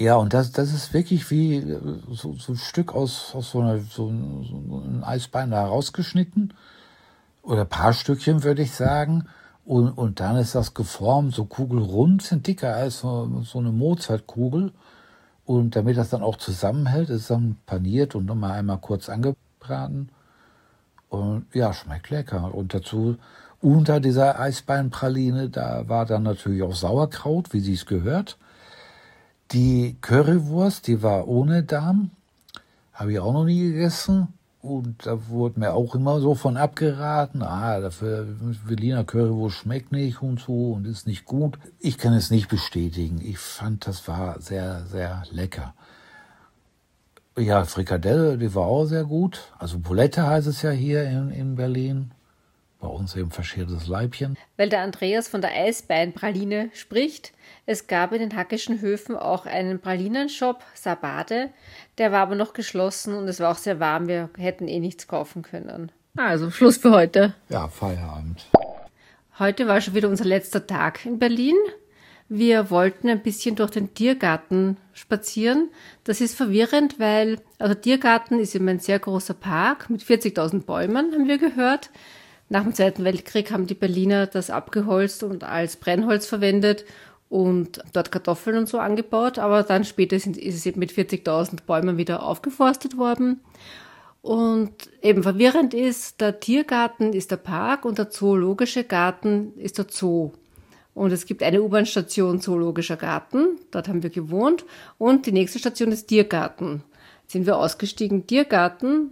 [0.04, 1.80] Ja, und das, das ist wirklich wie äh,
[2.12, 4.12] so, so ein Stück aus, aus so, einer, so,
[4.44, 6.54] so ein Eisbein da rausgeschnitten.
[7.42, 9.30] Oder ein paar Stückchen, würde ich sagen.
[9.64, 14.74] Und, und dann ist das geformt, so kugelrund, sind dicker als so, so eine Mozartkugel.
[15.46, 20.10] Und damit das dann auch zusammenhält, ist dann paniert und nochmal einmal kurz angebraten.
[21.08, 22.54] Und ja, schmeckt lecker.
[22.54, 23.16] Und dazu,
[23.62, 28.38] unter dieser Eisbeinpraline, da war dann natürlich auch Sauerkraut, wie sie es gehört.
[29.54, 32.10] Die Currywurst, die war ohne Darm.
[32.92, 34.30] Habe ich auch noch nie gegessen.
[34.64, 38.26] Und da wurde mir auch immer so von abgeraten, ah, dafür
[38.66, 41.60] Berliner Currywurst schmeckt nicht und so und ist nicht gut.
[41.80, 43.20] Ich kann es nicht bestätigen.
[43.22, 45.74] Ich fand, das war sehr, sehr lecker.
[47.38, 49.52] Ja, Frikadelle, die war auch sehr gut.
[49.60, 52.12] Also Bulette heißt es ja hier in, in Berlin.
[52.84, 54.38] Bei uns eben verschiertes Leibchen.
[54.58, 57.32] Weil der Andreas von der Eisbeinpraline spricht,
[57.66, 61.52] es gab in den Hackischen Höfen auch einen Pralinenshop, Sabade.
[61.98, 64.10] Der war aber noch geschlossen und es war auch sehr warm.
[64.10, 65.94] Wir hätten eh nichts kaufen können.
[66.18, 67.34] Also Schluss für heute.
[67.48, 68.50] Ja, Feierabend.
[69.40, 71.56] Heute war schon wieder unser letzter Tag in Berlin.
[72.28, 75.70] Wir wollten ein bisschen durch den Tiergarten spazieren.
[76.04, 81.14] Das ist verwirrend, weil, also Tiergarten ist eben ein sehr großer Park mit 40.000 Bäumen,
[81.14, 81.90] haben wir gehört.
[82.50, 86.86] Nach dem Zweiten Weltkrieg haben die Berliner das abgeholzt und als Brennholz verwendet
[87.30, 91.64] und dort Kartoffeln und so angebaut, aber dann später sind, ist es eben mit 40.000
[91.66, 93.42] Bäumen wieder aufgeforstet worden.
[94.22, 94.72] Und
[95.02, 100.32] eben verwirrend ist, der Tiergarten ist der Park und der zoologische Garten ist der Zoo.
[100.94, 104.64] Und es gibt eine U-Bahn-Station Zoologischer Garten, dort haben wir gewohnt,
[104.98, 106.84] und die nächste Station ist Tiergarten.
[107.24, 109.12] Jetzt sind wir ausgestiegen, Tiergarten,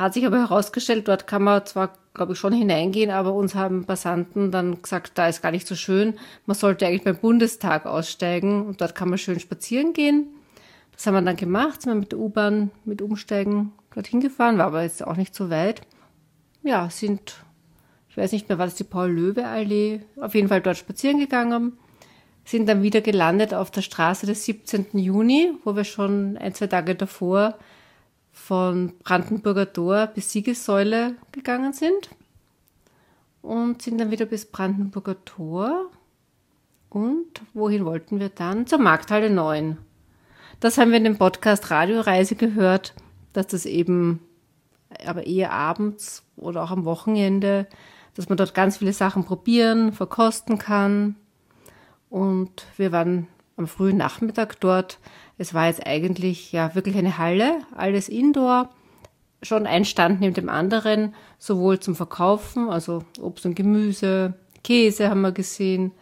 [0.00, 3.84] hat sich aber herausgestellt, dort kann man zwar glaube ich, schon hineingehen, aber uns haben
[3.84, 6.18] Passanten dann gesagt, da ist gar nicht so schön.
[6.46, 10.28] Man sollte eigentlich beim Bundestag aussteigen und dort kann man schön spazieren gehen.
[10.92, 14.66] Das haben wir dann gemacht, sind wir mit der U-Bahn mit Umsteigen dorthin gefahren, war
[14.66, 15.82] aber jetzt auch nicht so weit.
[16.62, 17.36] Ja, sind,
[18.08, 21.78] ich weiß nicht mehr, war das die Paul-Löwe-Allee, auf jeden Fall dort spazieren gegangen,
[22.44, 24.86] sind dann wieder gelandet auf der Straße des 17.
[24.98, 27.56] Juni, wo wir schon ein, zwei Tage davor
[28.32, 32.10] von Brandenburger Tor bis Siegessäule gegangen sind
[33.42, 35.90] und sind dann wieder bis Brandenburger Tor.
[36.88, 38.66] Und wohin wollten wir dann?
[38.66, 39.78] Zur Markthalle 9.
[40.58, 42.94] Das haben wir in dem Podcast Radioreise gehört,
[43.32, 44.20] dass das eben
[45.06, 47.66] aber eher abends oder auch am Wochenende,
[48.14, 51.16] dass man dort ganz viele Sachen probieren, verkosten kann.
[52.10, 54.98] Und wir waren am frühen Nachmittag dort.
[55.40, 58.68] Es war jetzt eigentlich ja wirklich eine Halle, alles Indoor,
[59.42, 65.22] schon ein Stand neben dem anderen, sowohl zum Verkaufen, also Obst und Gemüse, Käse haben
[65.22, 65.92] wir gesehen,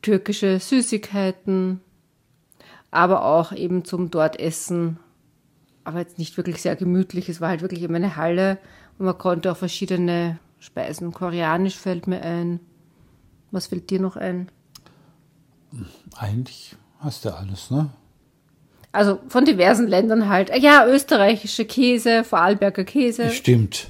[0.00, 1.80] türkische Süßigkeiten,
[2.92, 5.00] aber auch eben zum dort essen,
[5.82, 7.28] aber jetzt nicht wirklich sehr gemütlich.
[7.28, 8.58] Es war halt wirklich immer eine Halle
[8.96, 11.10] und man konnte auch verschiedene Speisen.
[11.10, 12.60] Koreanisch fällt mir ein.
[13.50, 14.52] Was fällt dir noch ein?
[16.14, 17.90] Eigentlich hast du alles, ne?
[18.96, 20.50] Also von diversen Ländern halt.
[20.56, 23.28] Ja, österreichische Käse, Vorarlberger Käse.
[23.28, 23.88] Stimmt.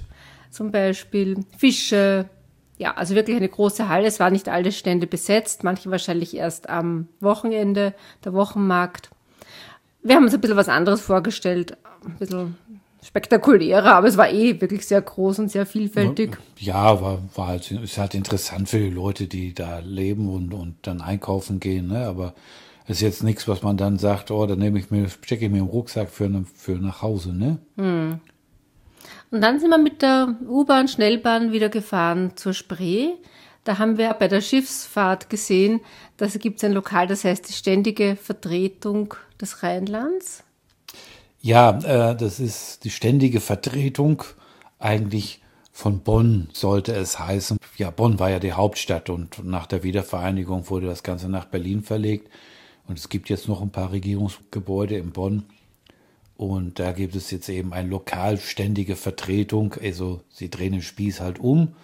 [0.51, 2.29] Zum Beispiel Fische.
[2.77, 4.09] Ja, also wirklich eine große Halle.
[4.09, 7.95] Es waren nicht alle Stände besetzt, manche wahrscheinlich erst am Wochenende,
[8.25, 9.11] der Wochenmarkt.
[10.03, 12.57] Wir haben uns ein bisschen was anderes vorgestellt, ein bisschen
[13.03, 16.37] spektakulärer, aber es war eh wirklich sehr groß und sehr vielfältig.
[16.59, 20.75] Ja, war, war halt, ist halt interessant für die Leute, die da leben und, und
[20.83, 22.07] dann einkaufen gehen, ne?
[22.07, 22.35] Aber
[22.87, 25.59] ist jetzt nichts, was man dann sagt, oh, dann nehme ich mir, stecke ich mir
[25.59, 27.59] im Rucksack für, ne, für nach Hause, ne?
[27.77, 28.21] Hm.
[29.31, 33.11] Und dann sind wir mit der U-Bahn, Schnellbahn wieder gefahren zur Spree.
[33.65, 35.81] Da haben wir bei der Schiffsfahrt gesehen,
[36.17, 40.45] dass es gibt ein Lokal, das heißt die ständige Vertretung des Rheinlands.
[41.41, 44.23] Ja, äh, das ist die ständige Vertretung
[44.79, 45.41] eigentlich
[45.73, 47.59] von Bonn sollte es heißen.
[47.77, 51.83] Ja, Bonn war ja die Hauptstadt und nach der Wiedervereinigung wurde das Ganze nach Berlin
[51.83, 52.31] verlegt.
[52.87, 55.45] Und es gibt jetzt noch ein paar Regierungsgebäude in Bonn.
[56.37, 59.75] Und da gibt es jetzt eben eine lokal ständige Vertretung.
[59.83, 61.75] Also sie drehen den Spieß halt um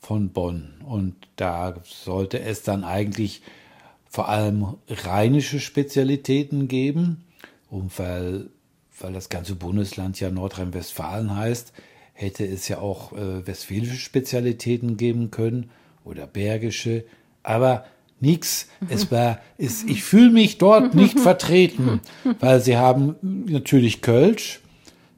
[0.00, 0.74] von Bonn.
[0.86, 3.42] Und da sollte es dann eigentlich
[4.08, 7.24] vor allem rheinische Spezialitäten geben.
[7.70, 8.50] Und weil,
[9.00, 11.72] weil das ganze Bundesland ja Nordrhein-Westfalen heißt,
[12.12, 15.70] hätte es ja auch äh, westfälische Spezialitäten geben können
[16.04, 17.04] oder bergische.
[17.42, 17.84] Aber
[18.22, 18.68] nix.
[18.88, 22.00] Es war, es, ich fühle mich dort nicht vertreten,
[22.40, 24.60] weil sie haben natürlich Kölsch,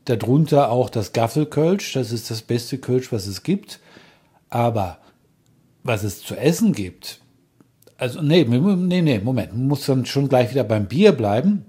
[0.05, 3.81] darunter auch das Gaffelkölsch, das ist das beste Kölsch, was es gibt.
[4.51, 4.99] Aber
[5.83, 7.21] was es zu essen gibt,
[7.97, 11.65] also nee, nee, nee, Moment, man muss dann schon gleich wieder beim Bier bleiben.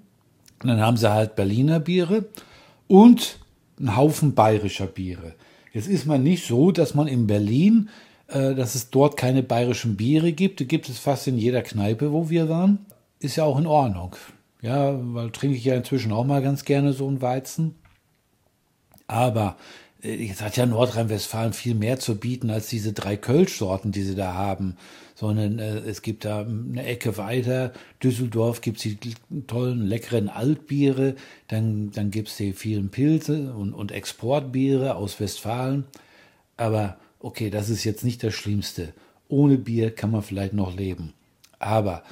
[0.61, 2.25] Und dann haben sie halt Berliner Biere
[2.87, 3.39] und
[3.77, 5.35] einen Haufen bayerischer Biere.
[5.73, 7.89] Jetzt ist man nicht so, dass man in Berlin
[8.27, 10.59] dass es dort keine bayerischen Biere gibt.
[10.59, 12.85] Die gibt es fast in jeder Kneipe, wo wir waren.
[13.19, 14.15] Ist ja auch in Ordnung.
[14.61, 17.75] Ja, weil trinke ich ja inzwischen auch mal ganz gerne so einen Weizen.
[19.07, 19.57] Aber
[20.01, 24.15] äh, jetzt hat ja Nordrhein-Westfalen viel mehr zu bieten als diese drei Kölschsorten, die sie
[24.15, 24.77] da haben.
[25.13, 27.73] Sondern äh, es gibt da eine Ecke weiter,
[28.03, 29.13] Düsseldorf gibt es die
[29.47, 31.15] tollen, leckeren Altbiere,
[31.47, 35.85] dann, dann gibt es die vielen Pilze und, und Exportbiere aus Westfalen.
[36.57, 38.93] Aber okay, das ist jetzt nicht das Schlimmste.
[39.27, 41.13] Ohne Bier kann man vielleicht noch leben.
[41.57, 42.03] Aber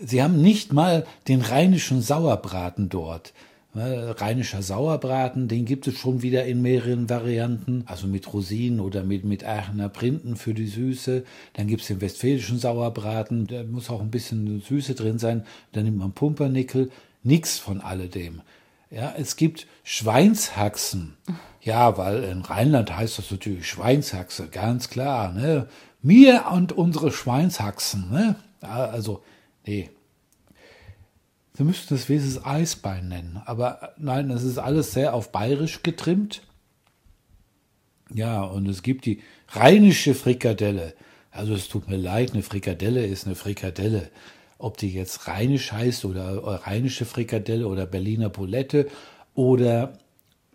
[0.00, 3.34] sie haben nicht mal den rheinischen Sauerbraten dort.
[3.74, 9.24] Rheinischer Sauerbraten, den gibt es schon wieder in mehreren Varianten, also mit Rosinen oder mit,
[9.24, 11.24] mit Aachener Printen für die Süße.
[11.54, 15.44] Dann gibt es den westfälischen Sauerbraten, da muss auch ein bisschen Süße drin sein.
[15.72, 16.90] Dann nimmt man Pumpernickel.
[17.22, 18.40] Nix von alledem.
[18.92, 21.16] Ja, es gibt Schweinshaxen.
[21.62, 25.32] Ja, weil in Rheinland heißt das natürlich Schweinshaxe, ganz klar.
[25.32, 25.66] Ne?
[26.02, 28.10] Mir und unsere Schweinshaxen.
[28.10, 28.36] Ne?
[28.60, 29.22] Also,
[29.64, 29.88] nee.
[31.54, 33.40] Sie müssten das wenigstens Eisbein nennen.
[33.46, 36.42] Aber nein, das ist alles sehr auf bayerisch getrimmt.
[38.12, 40.94] Ja, und es gibt die rheinische Frikadelle.
[41.30, 44.10] Also es tut mir leid, eine Frikadelle ist eine Frikadelle
[44.62, 46.36] ob die jetzt rheinisch heißt oder
[46.66, 48.88] rheinische Frikadelle oder Berliner Bulette
[49.34, 49.98] oder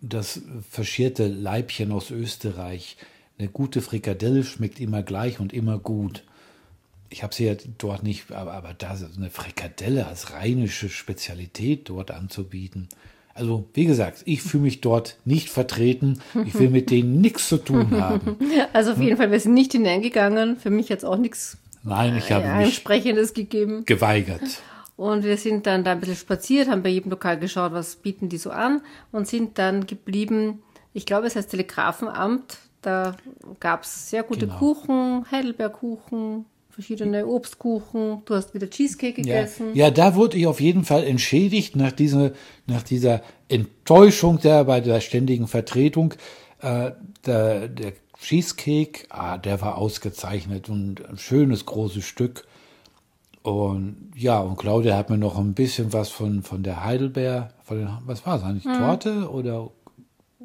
[0.00, 0.40] das
[0.70, 2.96] verschierte Leibchen aus Österreich.
[3.38, 6.24] Eine gute Frikadelle schmeckt immer gleich und immer gut.
[7.10, 12.10] Ich habe sie ja dort nicht, aber, aber da eine Frikadelle als rheinische Spezialität dort
[12.10, 12.88] anzubieten.
[13.34, 16.20] Also, wie gesagt, ich fühle mich dort nicht vertreten.
[16.44, 18.36] Ich will mit denen nichts zu tun haben.
[18.72, 20.56] Also auf jeden Fall, wir sind nicht hineingegangen.
[20.56, 21.56] Für mich jetzt auch nichts
[21.88, 23.84] Nein, ich habe ein entsprechendes gegeben.
[23.84, 24.42] Geweigert.
[24.96, 28.28] Und wir sind dann da ein bisschen spaziert, haben bei jedem Lokal geschaut, was bieten
[28.28, 28.82] die so an
[29.12, 30.62] und sind dann geblieben,
[30.92, 32.58] ich glaube, es heißt Telegrafenamt.
[32.82, 33.16] Da
[33.60, 34.58] gab es sehr gute genau.
[34.58, 38.22] Kuchen, Heidelbeerkuchen, verschiedene Obstkuchen.
[38.24, 39.68] Du hast wieder Cheesecake gegessen.
[39.74, 42.32] Ja, ja da wurde ich auf jeden Fall entschädigt nach dieser,
[42.66, 46.14] nach dieser Enttäuschung der bei der ständigen Vertretung.
[46.60, 46.92] Äh,
[47.24, 52.44] der, der Cheesecake, ah, der war ausgezeichnet und ein schönes großes Stück.
[53.42, 57.78] Und ja, und Claudia hat mir noch ein bisschen was von, von der Heidelbeer, von
[57.78, 58.78] den, was war es eigentlich, hm.
[58.78, 59.70] Torte oder?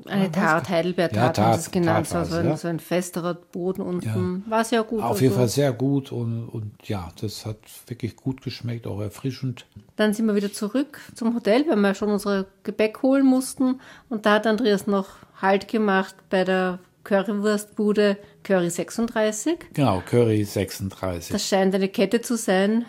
[0.05, 2.57] Eine Tart, Heidelbeer-Tart ja, sie es genannt, Tart so, ein, ja.
[2.57, 4.43] so ein festerer Boden unten.
[4.45, 4.51] Ja.
[4.51, 5.01] War sehr gut.
[5.01, 7.57] Auf jeden Fall sehr gut und, und ja, das hat
[7.87, 9.65] wirklich gut geschmeckt, auch erfrischend.
[9.95, 13.79] Dann sind wir wieder zurück zum Hotel, weil wir schon unsere Gebäck holen mussten.
[14.09, 15.09] Und da hat Andreas noch
[15.41, 19.57] Halt gemacht bei der Currywurstbude Curry 36.
[19.73, 21.31] Genau, Curry 36.
[21.31, 22.85] Das scheint eine Kette zu sein.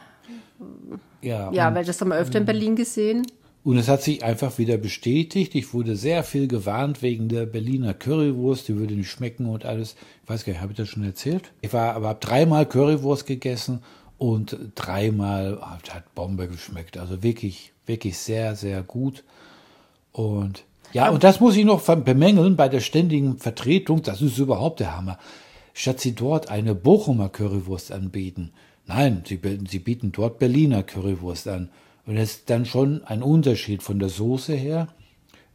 [1.23, 3.27] Ja, ja weil das haben wir öfter in Berlin gesehen.
[3.65, 5.55] Und es hat sich einfach wieder bestätigt.
[5.55, 8.69] Ich wurde sehr viel gewarnt wegen der Berliner Currywurst.
[8.69, 9.97] Die würde nicht schmecken und alles.
[10.23, 11.51] Ich weiß gar nicht, habe ich das schon erzählt?
[11.63, 13.83] Ich war aber habe dreimal Currywurst gegessen
[14.19, 16.99] und dreimal hat Bombe geschmeckt.
[16.99, 19.25] Also wirklich, wirklich sehr, sehr gut.
[20.13, 20.65] Und
[20.95, 24.03] ja, und das muss ich noch bemängeln bei der ständigen Vertretung.
[24.03, 25.19] Das ist überhaupt der Hammer.
[25.73, 28.53] Statt sie dort eine Bochumer Currywurst anbieten.
[28.87, 31.71] Nein, sie, sie bieten dort Berliner Currywurst an.
[32.07, 34.87] Und es ist dann schon ein Unterschied von der Soße her.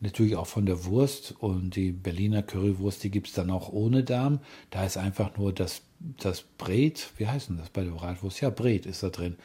[0.02, 1.36] Natürlich auch von der Wurst.
[1.40, 4.42] Und die Berliner Currywurst, die gibt's dann auch ohne Darm.
[4.72, 5.84] Da ist einfach nur das,
[6.18, 7.12] das Bret.
[7.16, 8.42] Wie heißt denn das bei der Bratwurst?
[8.42, 9.38] Ja, Bret ist da drin.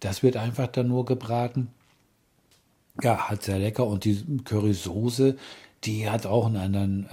[0.00, 1.68] Das wird einfach dann nur gebraten.
[3.02, 3.86] Ja, halt sehr lecker.
[3.86, 5.36] Und die Currysoße,
[5.84, 7.06] die hat auch einen anderen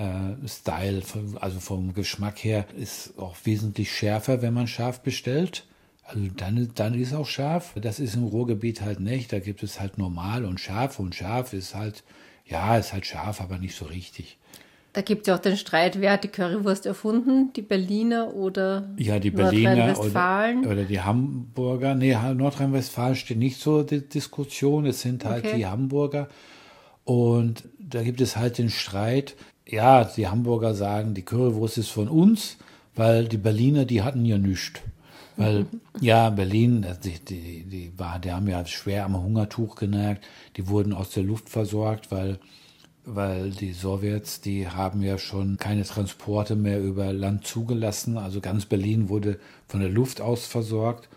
[0.43, 1.03] äh, Style.
[1.39, 5.65] Also vom Geschmack her ist auch wesentlich schärfer, wenn man scharf bestellt.
[6.03, 7.73] Also dann, dann ist auch scharf.
[7.79, 9.31] Das ist im Ruhrgebiet halt nicht.
[9.33, 10.99] Da gibt es halt normal und scharf.
[10.99, 12.03] Und scharf ist halt
[12.45, 14.37] Ja, ist halt scharf, aber nicht so richtig.
[14.95, 17.51] Da gibt es ja auch den Streit, wer hat die Currywurst erfunden?
[17.53, 20.65] Die Berliner oder Ja, die Berliner oder, Nordrhein-Westfalen?
[20.65, 21.95] oder die Hamburger.
[21.95, 24.85] Nee, Nordrhein-Westfalen steht nicht zur Di- Diskussion.
[24.85, 25.57] Es sind halt Okay.
[25.57, 26.29] die Hamburger.
[27.03, 29.35] Und da gibt es halt den Streit.
[29.67, 32.57] Ja, die Hamburger sagen, die Currywurst ist von uns,
[32.95, 34.79] weil die Berliner, die hatten ja nichts.
[35.37, 35.65] Weil,
[35.99, 40.23] ja, Berlin, äh, die, die, die, war, die haben ja schwer am Hungertuch genagt.
[40.55, 42.39] Die wurden aus der Luft versorgt, weil
[43.05, 48.17] weil die Sowjets, die haben ja schon keine Transporte mehr über Land zugelassen.
[48.17, 51.09] Also ganz Berlin wurde von der Luft aus versorgt.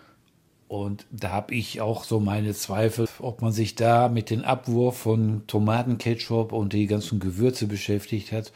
[0.69, 4.99] Und da habe ich auch so meine Zweifel, ob man sich da mit dem Abwurf
[4.99, 8.53] von Tomatenketchup und die ganzen Gewürze beschäftigt hat.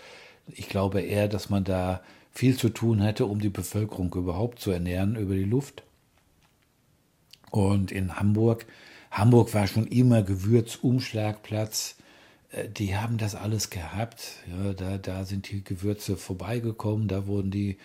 [0.46, 4.70] Ich glaube eher, dass man da viel zu tun hätte, um die Bevölkerung überhaupt zu
[4.70, 5.82] ernähren über die Luft.
[7.50, 8.66] Und in Hamburg,
[9.10, 11.96] Hamburg war schon immer Gewürzumschlagplatz.
[12.52, 14.36] Äh, Die haben das alles gehabt.
[14.46, 17.08] Ja, da, da sind die Gewürze vorbeigekommen.
[17.08, 17.78] Da wurden die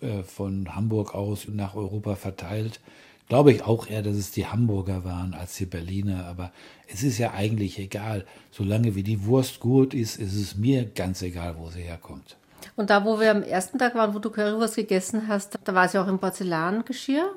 [0.00, 2.80] äh, von Hamburg aus nach Europa verteilt.
[3.28, 6.26] Glaube ich auch eher, dass es die Hamburger waren als die Berliner.
[6.26, 6.52] Aber
[6.88, 8.26] es ist ja eigentlich egal.
[8.50, 12.36] Solange wie die Wurst gut ist, ist es mir ganz egal, wo sie herkommt.
[12.76, 15.88] Und da, wo wir am ersten Tag waren, wo du Currywurst gegessen hast, da war
[15.88, 17.34] sie auch im Porzellangeschirr.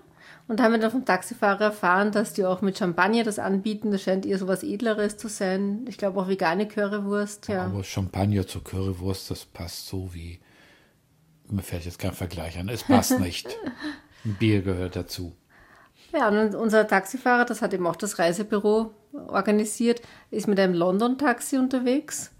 [0.47, 3.91] Und haben wir dann vom Taxifahrer erfahren, dass die auch mit Champagner das anbieten.
[3.91, 5.85] Das scheint eher so was Edleres zu sein.
[5.89, 7.47] Ich glaube auch vegane Currywurst.
[7.47, 7.65] Ja.
[7.65, 10.39] Aber Champagner zur Currywurst, das passt so wie.
[11.49, 12.69] Mir fällt jetzt kein Vergleich an.
[12.69, 13.47] Es passt nicht.
[14.23, 15.35] Ein Bier gehört dazu.
[16.13, 18.91] Ja, und unser Taxifahrer, das hat eben auch das Reisebüro
[19.27, 22.31] organisiert, ist mit einem London-Taxi unterwegs.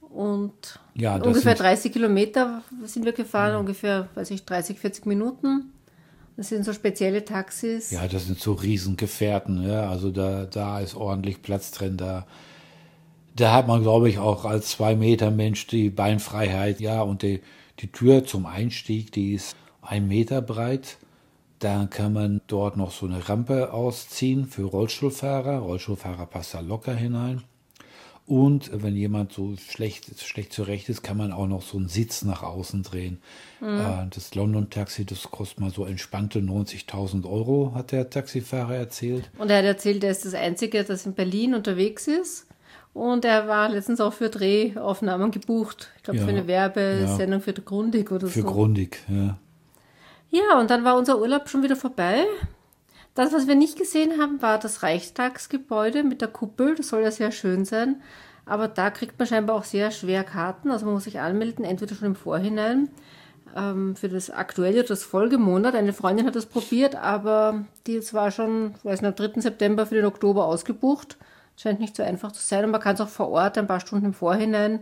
[0.00, 5.72] Und Ja, ungefähr sind- 30 Kilometer sind wir gefahren, ungefähr, weiß ich, 30, 40 Minuten.
[6.36, 7.90] Das sind so spezielle Taxis.
[7.90, 9.88] Ja, das sind so Riesengefährten, ja.
[9.88, 11.96] Also da, da ist ordentlich Platz drin.
[11.96, 12.26] Da,
[13.36, 16.80] da hat man, glaube ich, auch als zwei Meter Mensch die Beinfreiheit.
[16.80, 17.40] Ja, und die,
[17.80, 20.98] die Tür zum Einstieg, die ist ein Meter breit.
[21.60, 25.58] Da kann man dort noch so eine Rampe ausziehen für Rollstuhlfahrer.
[25.58, 27.42] Rollstuhlfahrer passt da locker hinein.
[28.26, 32.22] Und wenn jemand so schlecht, schlecht zurecht ist, kann man auch noch so einen Sitz
[32.22, 33.18] nach außen drehen.
[33.60, 39.30] Äh, Das London-Taxi, das kostet mal so entspannte 90.000 Euro, hat der Taxifahrer erzählt.
[39.36, 42.46] Und er hat erzählt, er ist das Einzige, das in Berlin unterwegs ist.
[42.94, 45.90] Und er war letztens auch für Drehaufnahmen gebucht.
[45.98, 48.46] Ich glaube, Ja, für eine Werbesendung für Grundig oder Für so.
[48.46, 49.36] Grundig, ja.
[50.30, 52.24] Ja, und dann war unser Urlaub schon wieder vorbei.
[53.14, 56.74] Das, was wir nicht gesehen haben, war das Reichstagsgebäude mit der Kuppel.
[56.74, 58.02] Das soll ja sehr schön sein.
[58.44, 60.70] Aber da kriegt man scheinbar auch sehr schwer Karten.
[60.70, 62.90] Also man muss sich anmelden, entweder schon im Vorhinein
[63.56, 65.76] ähm, für das aktuelle oder das Folgemonat.
[65.76, 69.40] Eine Freundin hat das probiert, aber die ist zwar schon, weiß nicht, am 3.
[69.40, 71.16] September für den Oktober ausgebucht.
[71.56, 72.64] Scheint nicht so einfach zu sein.
[72.64, 74.80] Und man kann es auch vor Ort ein paar Stunden im Vorhinein